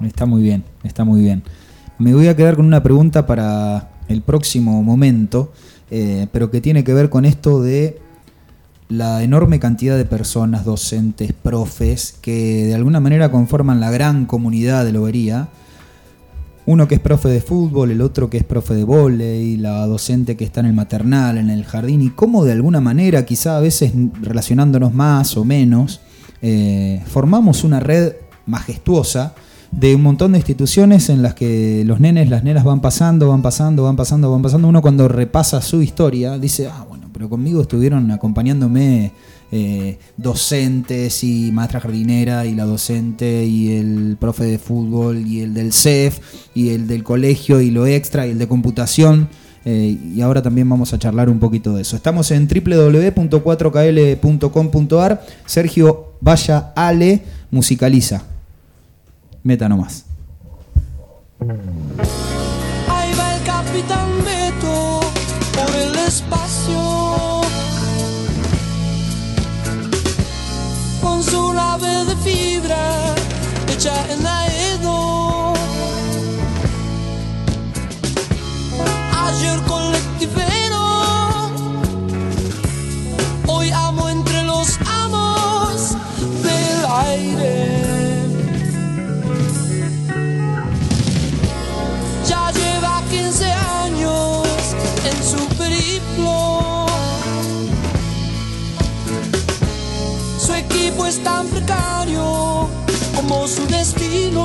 [0.04, 1.44] Está muy bien, está muy bien.
[1.98, 5.52] Me voy a quedar con una pregunta para el próximo momento,
[5.92, 8.00] eh, pero que tiene que ver con esto de
[8.88, 14.86] la enorme cantidad de personas, docentes, profes, que de alguna manera conforman la gran comunidad
[14.86, 15.50] de Lobería.
[16.68, 20.36] Uno que es profe de fútbol, el otro que es profe de volei, la docente
[20.36, 23.60] que está en el maternal, en el jardín, y cómo de alguna manera, quizá a
[23.60, 26.02] veces relacionándonos más o menos,
[26.42, 28.14] eh, formamos una red
[28.48, 29.36] majestuosa
[29.76, 33.42] de un montón de instituciones en las que los nenes, las nenas van pasando, van
[33.42, 34.70] pasando, van pasando, van pasando.
[34.70, 39.12] Uno cuando repasa su historia dice, ah, bueno, pero conmigo estuvieron acompañándome
[39.52, 45.54] eh, docentes y maestra jardinera y la docente y el profe de fútbol y el
[45.54, 46.20] del CEF
[46.54, 49.28] y el del colegio y lo extra y el de computación.
[49.66, 51.98] Eh, y ahora también vamos a charlar un poquito de eso.
[51.98, 55.26] Estamos en www.4kl.com.ar.
[55.46, 58.35] Sergio Vaya Ale musicaliza.
[59.46, 60.06] Meta nomás.
[62.90, 65.02] Ahí va el capitán Beto
[65.54, 67.42] por el espacio.
[71.00, 73.14] Con su nave de fibra
[73.72, 74.25] hecha en
[103.16, 104.45] como su destino.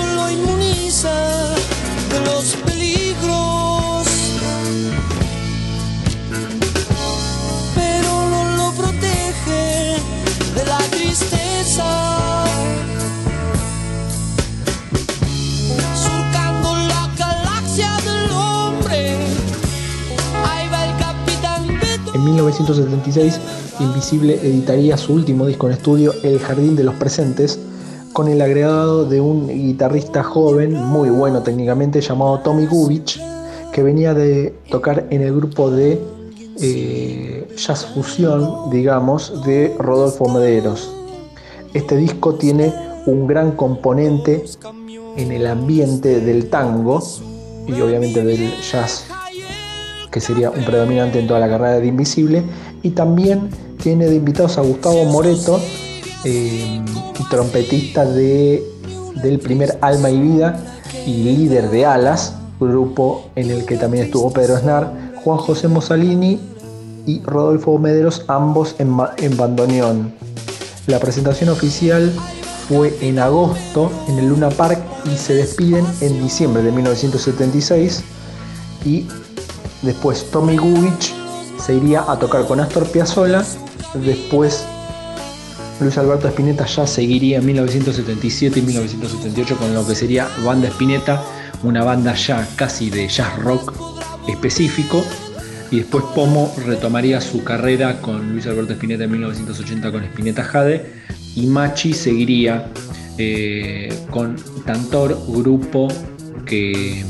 [0.00, 1.12] Lo inmuniza
[2.10, 4.06] de los peligros.
[7.74, 9.96] Pero no lo protege
[10.54, 12.44] de la tristeza.
[15.94, 19.16] Surcando la galaxia del hombre,
[20.46, 22.14] ahí va el capitán Beto.
[22.14, 23.40] En 1976,
[23.80, 27.58] Invisible editaría su último disco en estudio, El Jardín de los Presentes,
[28.12, 33.20] con el agregado de un guitarrista joven, muy bueno técnicamente, llamado Tommy Gubich,
[33.72, 36.00] que venía de tocar en el grupo de
[36.60, 40.92] eh, jazz fusión, digamos, de Rodolfo Mederos.
[41.72, 42.72] Este disco tiene
[43.06, 44.44] un gran componente
[45.16, 47.02] en el ambiente del tango
[47.66, 49.06] y obviamente del jazz
[50.12, 52.42] que sería un predominante en toda la carrera de Invisible,
[52.82, 53.48] y también
[53.82, 55.58] tiene de invitados a Gustavo Moreto,
[56.24, 56.80] eh,
[57.30, 58.62] trompetista de,
[59.22, 60.62] del primer Alma y Vida
[61.06, 64.92] y líder de Alas, grupo en el que también estuvo Pedro Snar,
[65.24, 66.40] Juan José Mosalini
[67.06, 70.12] y Rodolfo Mederos, ambos en bandoneón.
[70.86, 72.12] La presentación oficial
[72.68, 78.02] fue en agosto en el Luna Park y se despiden en diciembre de 1976
[78.84, 79.06] y
[79.82, 81.14] después Tommy Gubich
[81.58, 83.44] se iría a tocar con Astor Piazzolla,
[83.94, 84.64] después
[85.82, 91.22] Luis Alberto Spinetta ya seguiría en 1977 y 1978 con lo que sería Banda Spinetta,
[91.62, 93.74] una banda ya casi de jazz rock
[94.28, 95.04] específico.
[95.70, 100.86] Y después Pomo retomaría su carrera con Luis Alberto Spinetta en 1980 con Spinetta Jade.
[101.34, 102.70] Y Machi seguiría
[103.18, 105.88] eh, con Tantor, grupo
[106.44, 107.04] que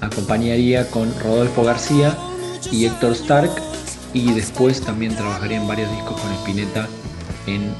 [0.00, 2.16] acompañaría con Rodolfo García
[2.70, 3.50] y Héctor Stark.
[4.12, 6.86] Y después también trabajaría en varios discos con Spinetta
[7.54, 7.72] en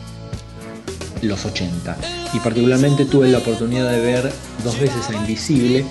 [1.22, 1.96] los 80.
[2.34, 4.32] Y particularmente tuve la oportunidad de ver
[4.64, 5.84] dos veces a Invisible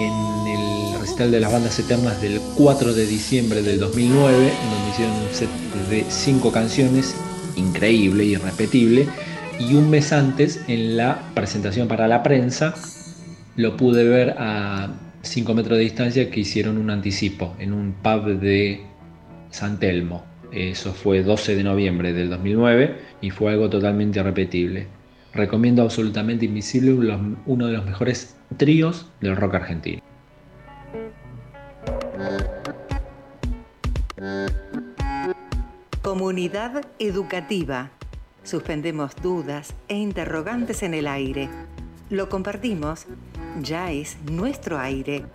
[0.00, 4.90] en el recital de las bandas eternas del 4 de diciembre del 2009, en donde
[4.90, 5.48] hicieron un set
[5.90, 7.14] de 5 canciones,
[7.56, 9.08] increíble irrepetible.
[9.58, 12.74] Y un mes antes, en la presentación para la prensa,
[13.56, 14.90] lo pude ver a
[15.22, 18.84] 5 metros de distancia que hicieron un anticipo en un pub de
[19.50, 20.35] San Telmo.
[20.56, 24.86] Eso fue 12 de noviembre del 2009 y fue algo totalmente irrepetible.
[25.34, 26.96] Recomiendo absolutamente Invisible,
[27.44, 30.00] uno de los mejores tríos del rock argentino.
[36.00, 37.90] Comunidad educativa.
[38.42, 41.50] Suspendemos dudas e interrogantes en el aire.
[42.08, 43.04] Lo compartimos.
[43.60, 45.26] Ya es nuestro aire.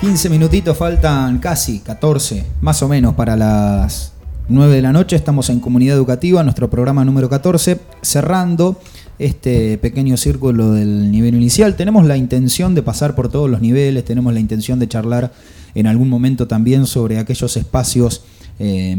[0.00, 4.12] ...15 minutitos faltan casi, 14, más o menos para las
[4.48, 5.16] 9 de la noche.
[5.16, 8.80] Estamos en Comunidad Educativa, nuestro programa número 14, cerrando
[9.18, 11.74] este pequeño círculo del nivel inicial.
[11.74, 15.32] Tenemos la intención de pasar por todos los niveles, tenemos la intención de charlar
[15.74, 18.22] en algún momento también sobre aquellos espacios
[18.60, 18.96] eh,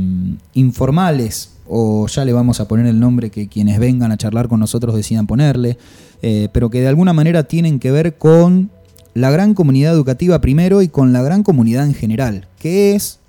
[0.53, 4.59] informales o ya le vamos a poner el nombre que quienes vengan a charlar con
[4.59, 5.77] nosotros decidan ponerle,
[6.21, 8.69] eh, pero que de alguna manera tienen que ver con
[9.13, 13.19] la gran comunidad educativa primero y con la gran comunidad en general, que es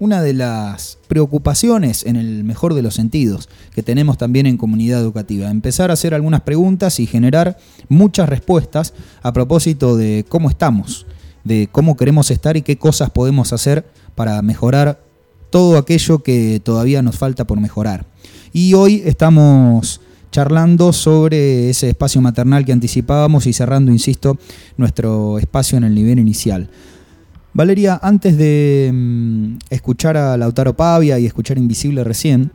[0.00, 5.00] una de las preocupaciones, en el mejor de los sentidos, que tenemos también en comunidad
[5.00, 5.50] educativa.
[5.50, 7.58] Empezar a hacer algunas preguntas y generar
[7.88, 11.06] muchas respuestas a propósito de cómo estamos,
[11.42, 15.02] de cómo queremos estar y qué cosas podemos hacer para mejorar
[15.50, 18.06] todo aquello que todavía nos falta por mejorar.
[18.52, 20.00] Y hoy estamos
[20.30, 24.38] charlando sobre ese espacio maternal que anticipábamos y cerrando, insisto,
[24.76, 26.68] nuestro espacio en el nivel inicial.
[27.54, 32.52] Valeria, antes de mm, escuchar a Lautaro Pavia y escuchar Invisible recién,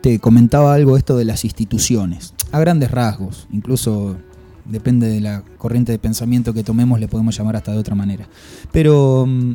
[0.00, 4.16] te comentaba algo esto de las instituciones, a grandes rasgos, incluso
[4.64, 8.28] depende de la corriente de pensamiento que tomemos, le podemos llamar hasta de otra manera.
[8.72, 9.54] Pero, mm,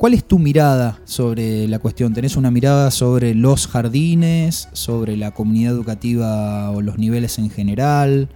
[0.00, 2.14] ¿cuál es tu mirada sobre la cuestión?
[2.14, 8.30] ¿Tenés una mirada sobre los jardines, sobre la comunidad educativa o los niveles en general?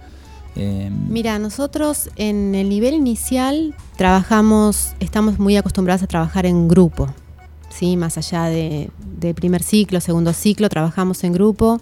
[0.55, 7.11] Eh, Mira, nosotros en el nivel inicial trabajamos, estamos muy acostumbrados a trabajar en grupo,
[7.71, 7.97] ¿sí?
[7.97, 8.91] más allá de,
[9.33, 11.81] primer ciclo, segundo ciclo, trabajamos en grupo.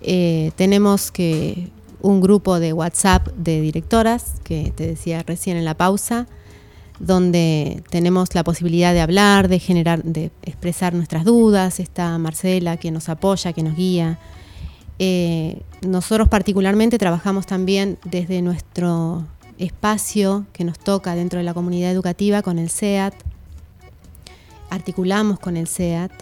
[0.00, 1.70] Eh, tenemos que
[2.02, 6.26] un grupo de WhatsApp de directoras, que te decía recién en la pausa,
[6.98, 11.80] donde tenemos la posibilidad de hablar, de generar, de expresar nuestras dudas.
[11.80, 14.18] Está Marcela que nos apoya, que nos guía.
[14.98, 19.24] Eh, nosotros particularmente trabajamos también desde nuestro
[19.58, 23.14] espacio que nos toca dentro de la comunidad educativa con el SEAT,
[24.70, 26.12] articulamos con el SEAT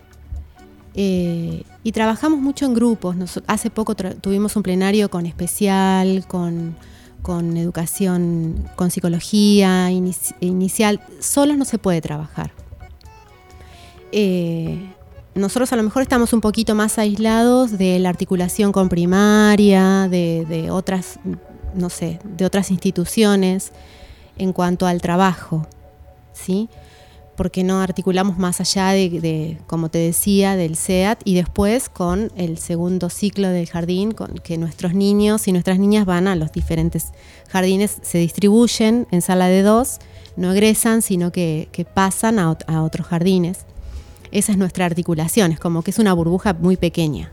[0.94, 3.16] eh, y trabajamos mucho en grupos.
[3.46, 6.76] hace poco tuvimos un plenario con especial, con,
[7.56, 11.00] educación, con psicología inicial.
[11.20, 12.52] Solos no se puede trabajar.
[14.12, 14.92] Eh,
[15.34, 20.68] nosotros a lo mejor estamos un poquito más aislados de la articulación con primaria, de,
[20.70, 21.18] otras,
[21.74, 23.72] no sé, de otras instituciones
[24.38, 25.66] en cuanto al trabajo,
[26.32, 26.68] ¿sí?
[27.36, 32.56] Porque no articulamos más allá de, como te decía, del SEAT y después con el
[32.58, 37.12] segundo ciclo del jardín, con que nuestros niños y nuestras niñas van a los diferentes
[37.48, 39.98] jardines, se distribuyen en sala de dos,
[40.36, 43.66] no egresan, sino que, pasan a otros jardines.
[44.32, 47.30] Esa es nuestra articulación, es como que es una burbuja muy pequeña.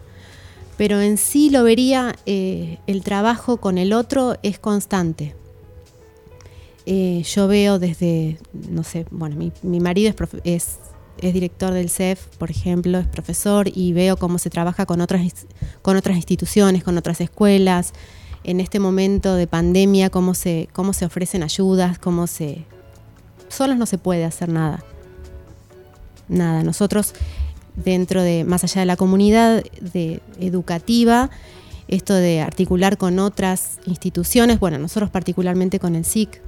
[0.78, 5.36] Pero en sí lo vería, eh, el trabajo con el otro es constante.
[6.86, 8.38] Eh, yo veo desde,
[8.70, 10.14] no sé, bueno, mi, marido
[10.44, 10.80] es,
[11.18, 15.48] es, director del CEF, por ejemplo, es profesor y veo cómo se trabaja con otras,
[15.82, 17.94] con otras instituciones, con otras escuelas.
[18.44, 22.66] En este momento de pandemia, cómo se, cómo se ofrecen ayudas, cómo se...
[23.48, 24.84] Solos no se puede hacer nada
[26.28, 27.14] nada, nosotros
[27.76, 31.30] dentro de, más allá de la comunidad de, educativa,
[31.88, 36.42] esto de articular con otras instituciones, bueno, nosotros particularmente con el SIC.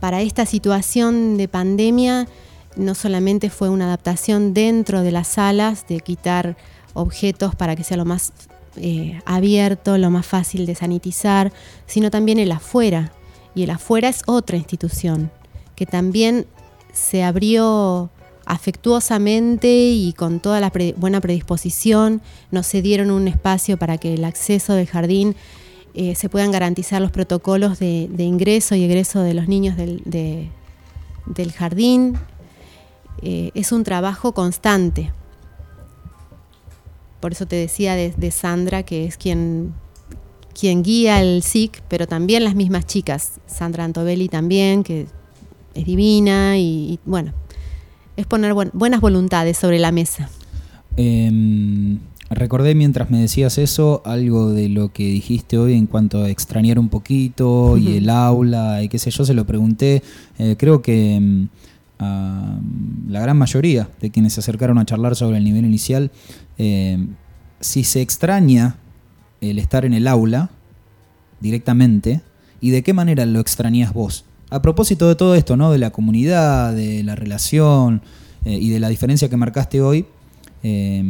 [0.00, 2.26] Para esta situación de pandemia,
[2.76, 6.56] no solamente fue una adaptación dentro de las salas, de quitar
[6.94, 8.32] objetos para que sea lo más
[8.76, 11.52] eh, abierto, lo más fácil de sanitizar,
[11.86, 13.12] sino también el afuera.
[13.54, 15.30] Y el afuera es otra institución
[15.74, 16.46] que también
[16.92, 18.10] se abrió
[18.44, 24.72] afectuosamente y con toda la buena predisposición nos cedieron un espacio para que el acceso
[24.72, 25.36] del jardín
[25.94, 31.52] eh, se puedan garantizar los protocolos de, ingreso y egreso de los niños del, del
[31.52, 32.18] jardín.
[33.22, 35.12] Eh, es un trabajo constante.
[37.20, 39.74] Por eso te decía de, Sandra, que es quien,
[40.58, 43.40] quien guía el SIC, pero también las mismas chicas.
[43.46, 45.06] Sandra Antobelli también, que
[45.74, 47.32] es divina y bueno,
[48.16, 50.30] es poner buenas voluntades sobre la mesa.
[50.96, 51.98] Em,
[52.30, 56.78] recordé mientras me decías eso algo de lo que dijiste hoy en cuanto a extrañar
[56.78, 60.02] un poquito y el aula y qué sé yo, se lo pregunté.
[60.38, 61.48] Eh, creo que em,
[61.98, 62.58] a
[63.08, 66.10] la gran mayoría de quienes se acercaron a charlar sobre el nivel inicial,
[66.58, 67.14] em,
[67.60, 68.76] si se extraña
[69.40, 70.50] el estar en el aula
[71.40, 72.20] directamente,
[72.60, 74.24] ¿y de qué manera lo extrañas vos?
[74.50, 75.70] A propósito de todo esto, ¿no?
[75.70, 78.02] De la comunidad, de la relación
[78.44, 80.06] eh, y de la diferencia que marcaste hoy
[80.62, 81.02] eh,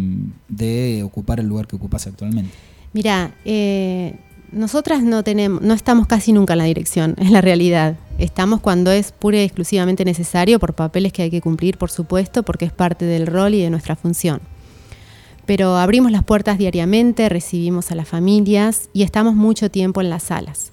[0.49, 2.53] de ocupar el lugar que ocupas actualmente.
[2.93, 4.15] Mira, eh,
[4.53, 7.97] nosotras no tenemos, no estamos casi nunca en la dirección, es la realidad.
[8.19, 12.43] Estamos cuando es pura y exclusivamente necesario por papeles que hay que cumplir, por supuesto,
[12.43, 14.41] porque es parte del rol y de nuestra función.
[15.47, 20.25] Pero abrimos las puertas diariamente, recibimos a las familias y estamos mucho tiempo en las
[20.25, 20.71] salas.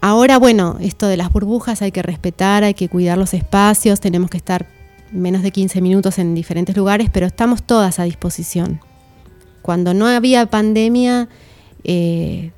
[0.00, 4.30] Ahora, bueno, esto de las burbujas hay que respetar, hay que cuidar los espacios, tenemos
[4.30, 4.66] que estar
[5.12, 8.80] menos de 15 minutos en diferentes lugares, pero estamos todas a disposición.
[9.62, 11.28] Cuando no había pandemia,
[11.84, 12.52] eh,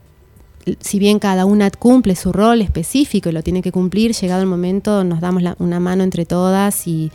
[0.81, 4.49] si bien cada una cumple su rol específico y lo tiene que cumplir, llegado el
[4.49, 7.11] momento nos damos una mano entre todas y,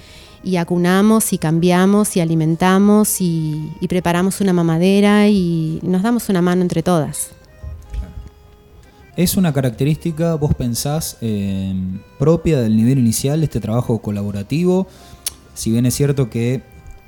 [0.45, 6.61] y acunamos y cambiamos y alimentamos y, preparamos una mamadera y nos damos una mano
[6.61, 7.31] entre todas.
[9.17, 11.73] ¿Es una característica, vos pensás, eh,
[12.19, 14.87] propia del nivel inicial, este trabajo colaborativo?
[15.55, 16.61] Si bien es cierto que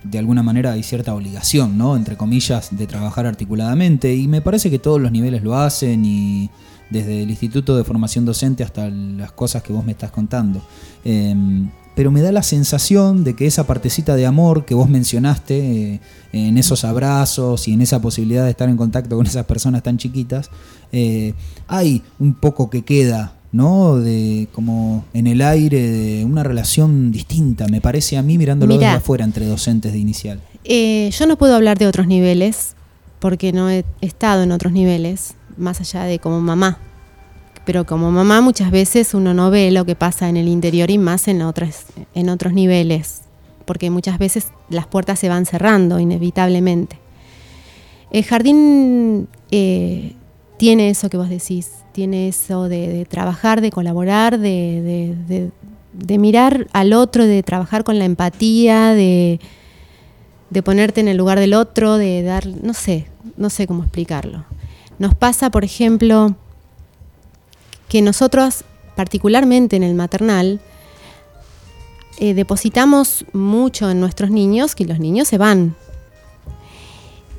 [0.03, 1.95] de alguna manera hay cierta obligación, ¿no?
[1.95, 6.49] Entre comillas, de trabajar articuladamente, y me parece que todos los niveles lo hacen, y
[6.89, 10.65] desde el Instituto de Formación Docente hasta las cosas que vos me estás contando.
[11.03, 11.35] Eh,
[11.97, 16.01] pero me da la sensación de que esa partecita de amor que vos mencionaste, eh,
[16.31, 19.97] en esos abrazos y en esa posibilidad de estar en contacto con esas personas tan
[19.97, 20.51] chiquitas,
[20.91, 21.33] eh,
[21.67, 23.97] hay un poco que queda, ¿no?
[23.97, 28.87] De como en el aire de una relación distinta, me parece a mí mirándolo Mirá.
[28.87, 30.41] desde afuera entre docentes de inicial.
[30.63, 32.75] Eh, yo no puedo hablar de otros niveles
[33.19, 36.79] porque no he estado en otros niveles, más allá de como mamá.
[37.65, 40.97] Pero como mamá muchas veces uno no ve lo que pasa en el interior y
[40.97, 43.23] más en, otras, en otros niveles,
[43.65, 46.99] porque muchas veces las puertas se van cerrando inevitablemente.
[48.11, 50.13] El jardín eh,
[50.57, 55.49] tiene eso que vos decís, tiene eso de, trabajar, de colaborar, de,
[56.07, 59.39] mirar al otro, de trabajar con la empatía, de,
[60.51, 64.45] de ponerte en el lugar del otro, de dar, no sé, no sé cómo explicarlo.
[64.99, 66.35] Nos pasa, por ejemplo,
[67.89, 68.63] que nosotros,
[68.95, 70.59] particularmente en el maternal,
[72.19, 75.75] eh, depositamos mucho en nuestros niños que los niños se van.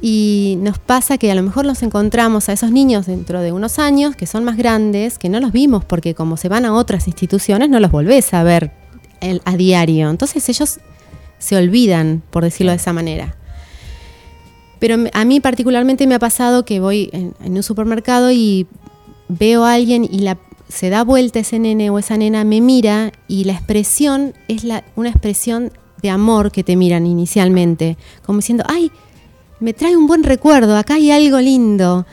[0.00, 3.78] Y nos pasa que a lo mejor los encontramos a esos niños dentro de unos
[3.78, 7.08] años que son más grandes, que no los vimos porque como se van a otras
[7.08, 8.70] instituciones no los volvés a ver
[9.44, 10.08] a diario.
[10.08, 10.78] Entonces ellos
[11.38, 13.36] se olvidan, por decirlo de esa manera.
[14.78, 18.66] Pero a mí particularmente me ha pasado que voy en, un supermercado y
[19.28, 20.38] veo a alguien y la,
[20.68, 25.08] se da vuelta ese nene o esa nena, me mira y la expresión es una
[25.08, 28.92] expresión de amor que te miran inicialmente, como diciendo, ay,
[29.60, 32.06] me trae un buen recuerdo, acá hay algo lindo.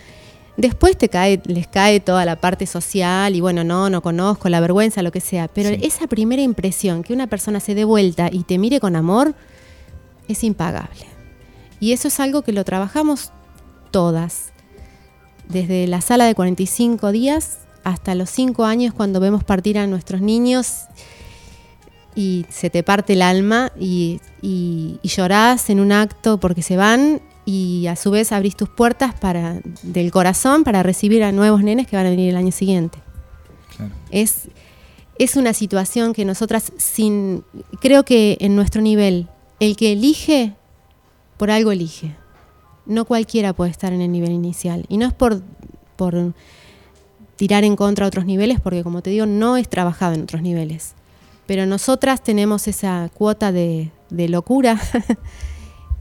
[0.57, 4.61] Después te cae, les cae toda la parte social y bueno, no, no conozco, la
[4.61, 5.47] vergüenza, lo que sea.
[5.49, 5.79] Pero Sí.
[5.81, 9.35] esa primera impresión, que una persona se dé vuelta y te mire con amor,
[10.29, 11.05] es impagable.
[11.81, 13.31] Y eso es algo que lo trabajamos
[13.91, 14.53] todas.
[15.49, 20.21] Desde la sala de 45 días hasta los 5 años cuando vemos partir a nuestros
[20.21, 20.85] niños
[22.15, 26.77] y se te parte el alma y, y- y llorás en un acto porque se
[26.77, 31.63] van y a su vez abrís tus puertas para, del corazón para recibir a nuevos
[31.63, 32.97] nenes que van a venir el año siguiente.
[33.77, 33.93] Claro.
[34.09, 34.49] Es,
[35.19, 37.43] es una situación que nosotras sin
[37.79, 39.27] creo que en nuestro nivel
[39.59, 40.53] el que elige
[41.37, 42.15] por algo elige.
[42.85, 45.41] No cualquiera puede estar en el nivel inicial y no es por
[45.95, 46.33] por
[47.35, 50.41] tirar en contra a otros niveles porque como te digo no es trabajado en otros
[50.41, 50.95] niveles.
[51.45, 54.81] Pero nosotras tenemos esa cuota de, de locura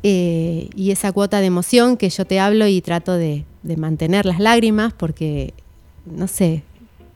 [0.07, 3.47] eh, y esa cuota de emoción que yo te hablo y trato de,
[3.79, 5.55] mantener las lágrimas porque,
[6.05, 6.63] no sé,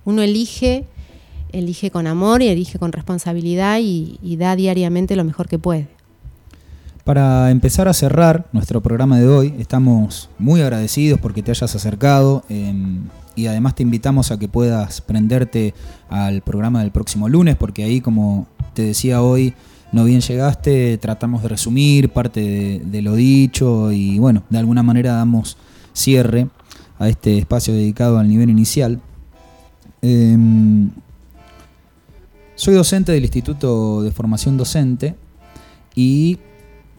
[0.07, 0.87] uno elige,
[1.53, 5.87] elige con amor y elige con responsabilidad y, da diariamente lo mejor que puede.
[7.05, 12.43] Para empezar a cerrar nuestro programa de hoy, estamos muy agradecidos porque te hayas acercado
[12.49, 12.73] eh,
[13.37, 15.75] y además te invitamos a que puedas prenderte
[16.09, 19.53] al programa del próximo lunes porque ahí, como te decía hoy,
[19.93, 24.83] no bien llegaste, tratamos de resumir parte de, de lo dicho y bueno, de alguna
[24.83, 25.57] manera damos
[25.93, 26.49] cierre
[26.99, 29.01] a este espacio dedicado al nivel inicial.
[30.03, 30.91] Em,
[32.55, 35.15] soy docente del Instituto de Formación Docente
[35.95, 36.39] y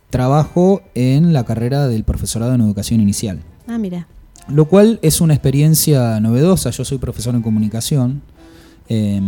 [0.09, 3.41] trabajo en la carrera del profesorado en educación inicial.
[3.67, 4.07] Ah, mira.
[4.47, 6.71] Lo cual es una experiencia novedosa.
[6.71, 8.21] Yo soy profesor en comunicación
[8.87, 9.21] eh,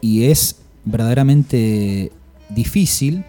[0.00, 2.12] y es verdaderamente
[2.48, 3.24] difícil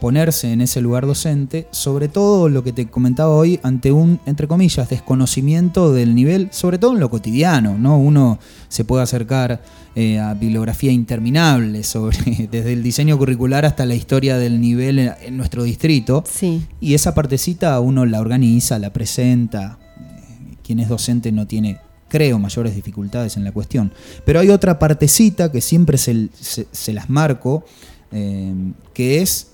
[0.00, 4.46] ponerse en ese lugar docente, sobre todo lo que te comentaba hoy, ante un, entre
[4.46, 7.98] comillas, desconocimiento del nivel, sobre todo en lo cotidiano, ¿no?
[7.98, 9.60] Uno se puede acercar
[9.96, 15.12] eh, a bibliografía interminable sobre, desde el diseño curricular hasta la historia del nivel en,
[15.20, 16.22] en nuestro distrito.
[16.30, 16.62] Sí.
[16.80, 19.78] Y esa partecita uno la organiza, la presenta.
[19.98, 21.78] Eh, Quien es docente no tiene,
[22.08, 23.92] creo, mayores dificultades en la cuestión.
[24.24, 27.64] Pero hay otra partecita que siempre se, se- se las marco,
[28.12, 28.52] eh,
[28.94, 29.48] que es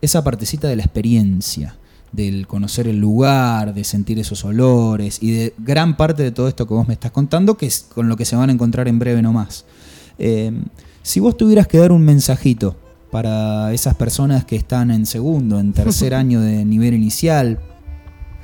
[0.00, 1.76] esa partecita de la experiencia,
[2.12, 6.66] del conocer el lugar, de sentir esos olores y de gran parte de todo esto
[6.66, 8.98] que vos me estás contando, que es con lo que se van a encontrar en
[8.98, 9.64] breve nomás.
[10.18, 10.52] Eh,
[11.02, 12.76] si vos tuvieras que dar un mensajito
[13.10, 17.58] para esas personas que están en segundo, en tercer año de nivel inicial?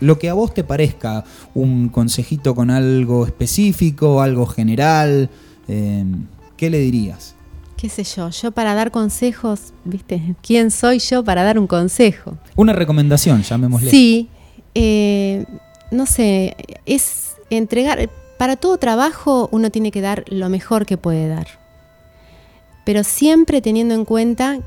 [0.02, 1.24] Lo que a vos te parezca,
[1.54, 5.30] un consejito con algo específico, algo general,
[5.68, 6.04] eh,
[6.56, 7.36] ¿qué le dirías?
[7.82, 10.36] qué sé yo, yo para dar consejos, ¿viste?
[10.40, 12.38] ¿Quién soy yo para dar un consejo?
[12.54, 13.90] Una recomendación, llamémosle.
[13.90, 14.28] Sí,
[14.76, 15.44] eh,
[15.90, 16.54] no sé,
[16.86, 21.48] es entregar, para todo trabajo uno tiene que dar lo mejor que puede dar,
[22.84, 24.60] pero siempre teniendo en cuenta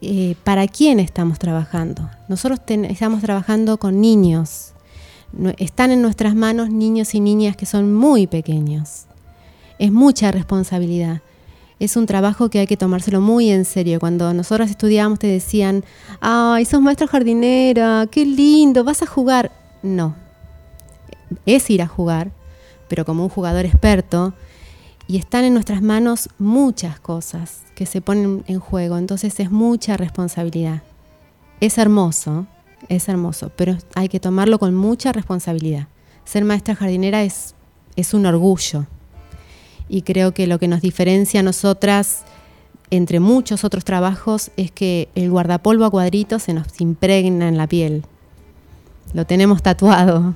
[0.00, 2.10] eh, para quién estamos trabajando.
[2.28, 4.72] Nosotros estamos trabajando con niños,
[5.58, 9.06] están en nuestras manos niños y niñas que son muy pequeños.
[9.78, 11.20] Es mucha responsabilidad.
[11.78, 14.00] Es un trabajo que hay que tomárselo muy en serio.
[14.00, 15.84] Cuando nosotros estudiábamos te decían,
[16.20, 19.52] ay, sos maestra jardinera, qué lindo, vas a jugar.
[19.82, 20.14] No,
[21.44, 22.30] es ir a jugar,
[22.88, 24.32] pero como un jugador experto,
[25.08, 29.96] y están en nuestras manos muchas cosas que se ponen en juego, entonces es mucha
[29.96, 30.82] responsabilidad.
[31.60, 32.46] Es hermoso,
[32.88, 35.88] es hermoso, pero hay que tomarlo con mucha responsabilidad.
[36.24, 37.54] Ser maestra jardinera es,
[37.94, 38.86] es un orgullo
[39.88, 42.24] y creo que lo que nos diferencia a nosotras
[42.90, 47.66] entre muchos otros trabajos es que el guardapolvo a cuadritos se nos impregna en la
[47.66, 48.04] piel.
[49.12, 50.34] Lo tenemos tatuado.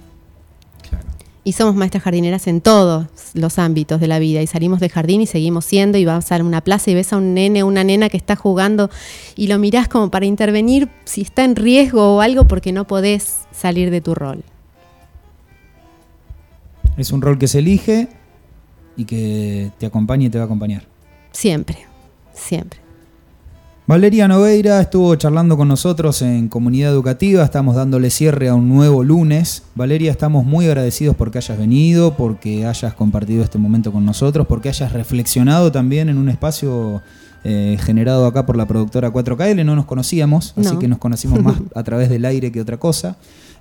[1.51, 4.41] Y somos maestras jardineras en todos los ámbitos de la vida.
[4.41, 5.99] Y salimos de jardín y seguimos siendo.
[5.99, 8.37] Y vas a una plaza y ves a un nene o una nena que está
[8.37, 8.89] jugando
[9.35, 13.49] y lo mirás como para intervenir si está en riesgo o algo porque no podés
[13.51, 14.45] salir de tu rol.
[16.97, 18.07] Es un rol que se elige
[18.97, 20.85] y que te acompaña y te va a acompañar.
[21.33, 21.79] Siempre,
[22.33, 22.79] siempre.
[23.91, 29.03] Valeria Nogueira estuvo charlando con nosotros en Comunidad Educativa, estamos dándole cierre a un nuevo
[29.03, 29.65] lunes.
[29.75, 34.69] Valeria, estamos muy agradecidos porque hayas venido, porque hayas compartido este momento con nosotros, porque
[34.69, 37.03] hayas reflexionado también en un espacio
[37.43, 39.65] eh, generado acá por la productora 4KL.
[39.65, 43.17] No nos conocíamos, así que nos conocimos más a través del aire que otra cosa.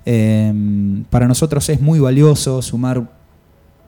[0.06, 3.19] Eh, para nosotros es muy valioso sumar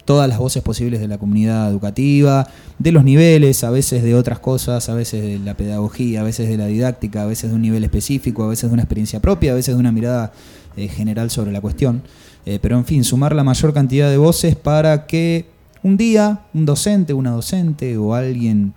[0.04, 2.48] todas las voces posibles de la comunidad educativa,
[2.78, 6.48] de los niveles, a veces de otras cosas, a veces de la pedagogía, a veces
[6.48, 9.52] de la didáctica, a veces de un nivel específico, a veces de una experiencia propia,
[9.52, 10.32] a veces de una mirada
[10.76, 12.02] eh, general sobre la cuestión.
[12.44, 15.46] Eh, pero en fin, sumar la mayor cantidad de voces para que
[15.82, 18.74] un día un docente, una docente o alguien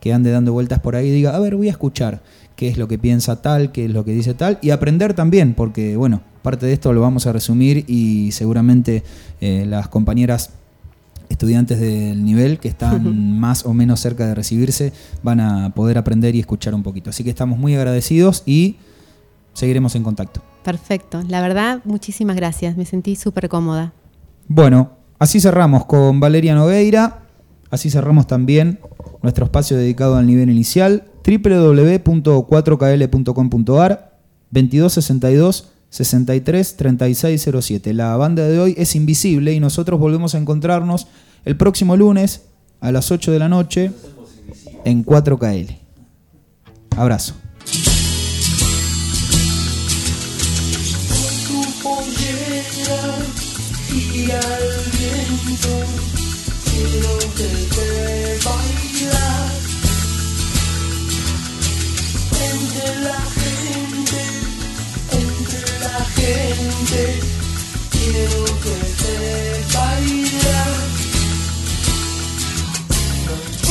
[0.00, 2.22] que ande dando vueltas por ahí diga, a ver, voy a escuchar
[2.54, 5.54] qué es lo que piensa tal, qué es lo que dice tal, y aprender también,
[5.54, 9.02] porque bueno, parte de esto lo vamos a resumir y seguramente
[9.40, 10.50] eh, las compañeras
[11.38, 16.34] estudiantes del nivel que están más o menos cerca de recibirse van a poder aprender
[16.34, 17.10] y escuchar un poquito.
[17.10, 18.78] Así que estamos muy agradecidos y
[19.52, 20.42] seguiremos en contacto.
[20.64, 21.22] Perfecto.
[21.28, 22.76] La verdad, muchísimas gracias.
[22.76, 23.92] Me sentí súper cómoda.
[24.48, 27.22] Bueno, así cerramos con Valeria Nogueira,
[27.70, 28.80] así cerramos también
[29.22, 34.18] nuestro espacio dedicado al nivel inicial, www.4kl.com.ar
[34.50, 37.94] 2262 63 3607.
[37.94, 41.06] La banda de hoy es invisible y nosotros volvemos a encontrarnos
[41.44, 42.42] el próximo lunes
[42.80, 43.90] a las 8 de la noche
[44.84, 45.78] en 4KL.
[46.96, 47.34] Abrazo.
[62.78, 64.20] entre la gente,
[65.10, 67.20] entre la gente,
[67.90, 69.14] quiero verte
[69.74, 70.97] bailar.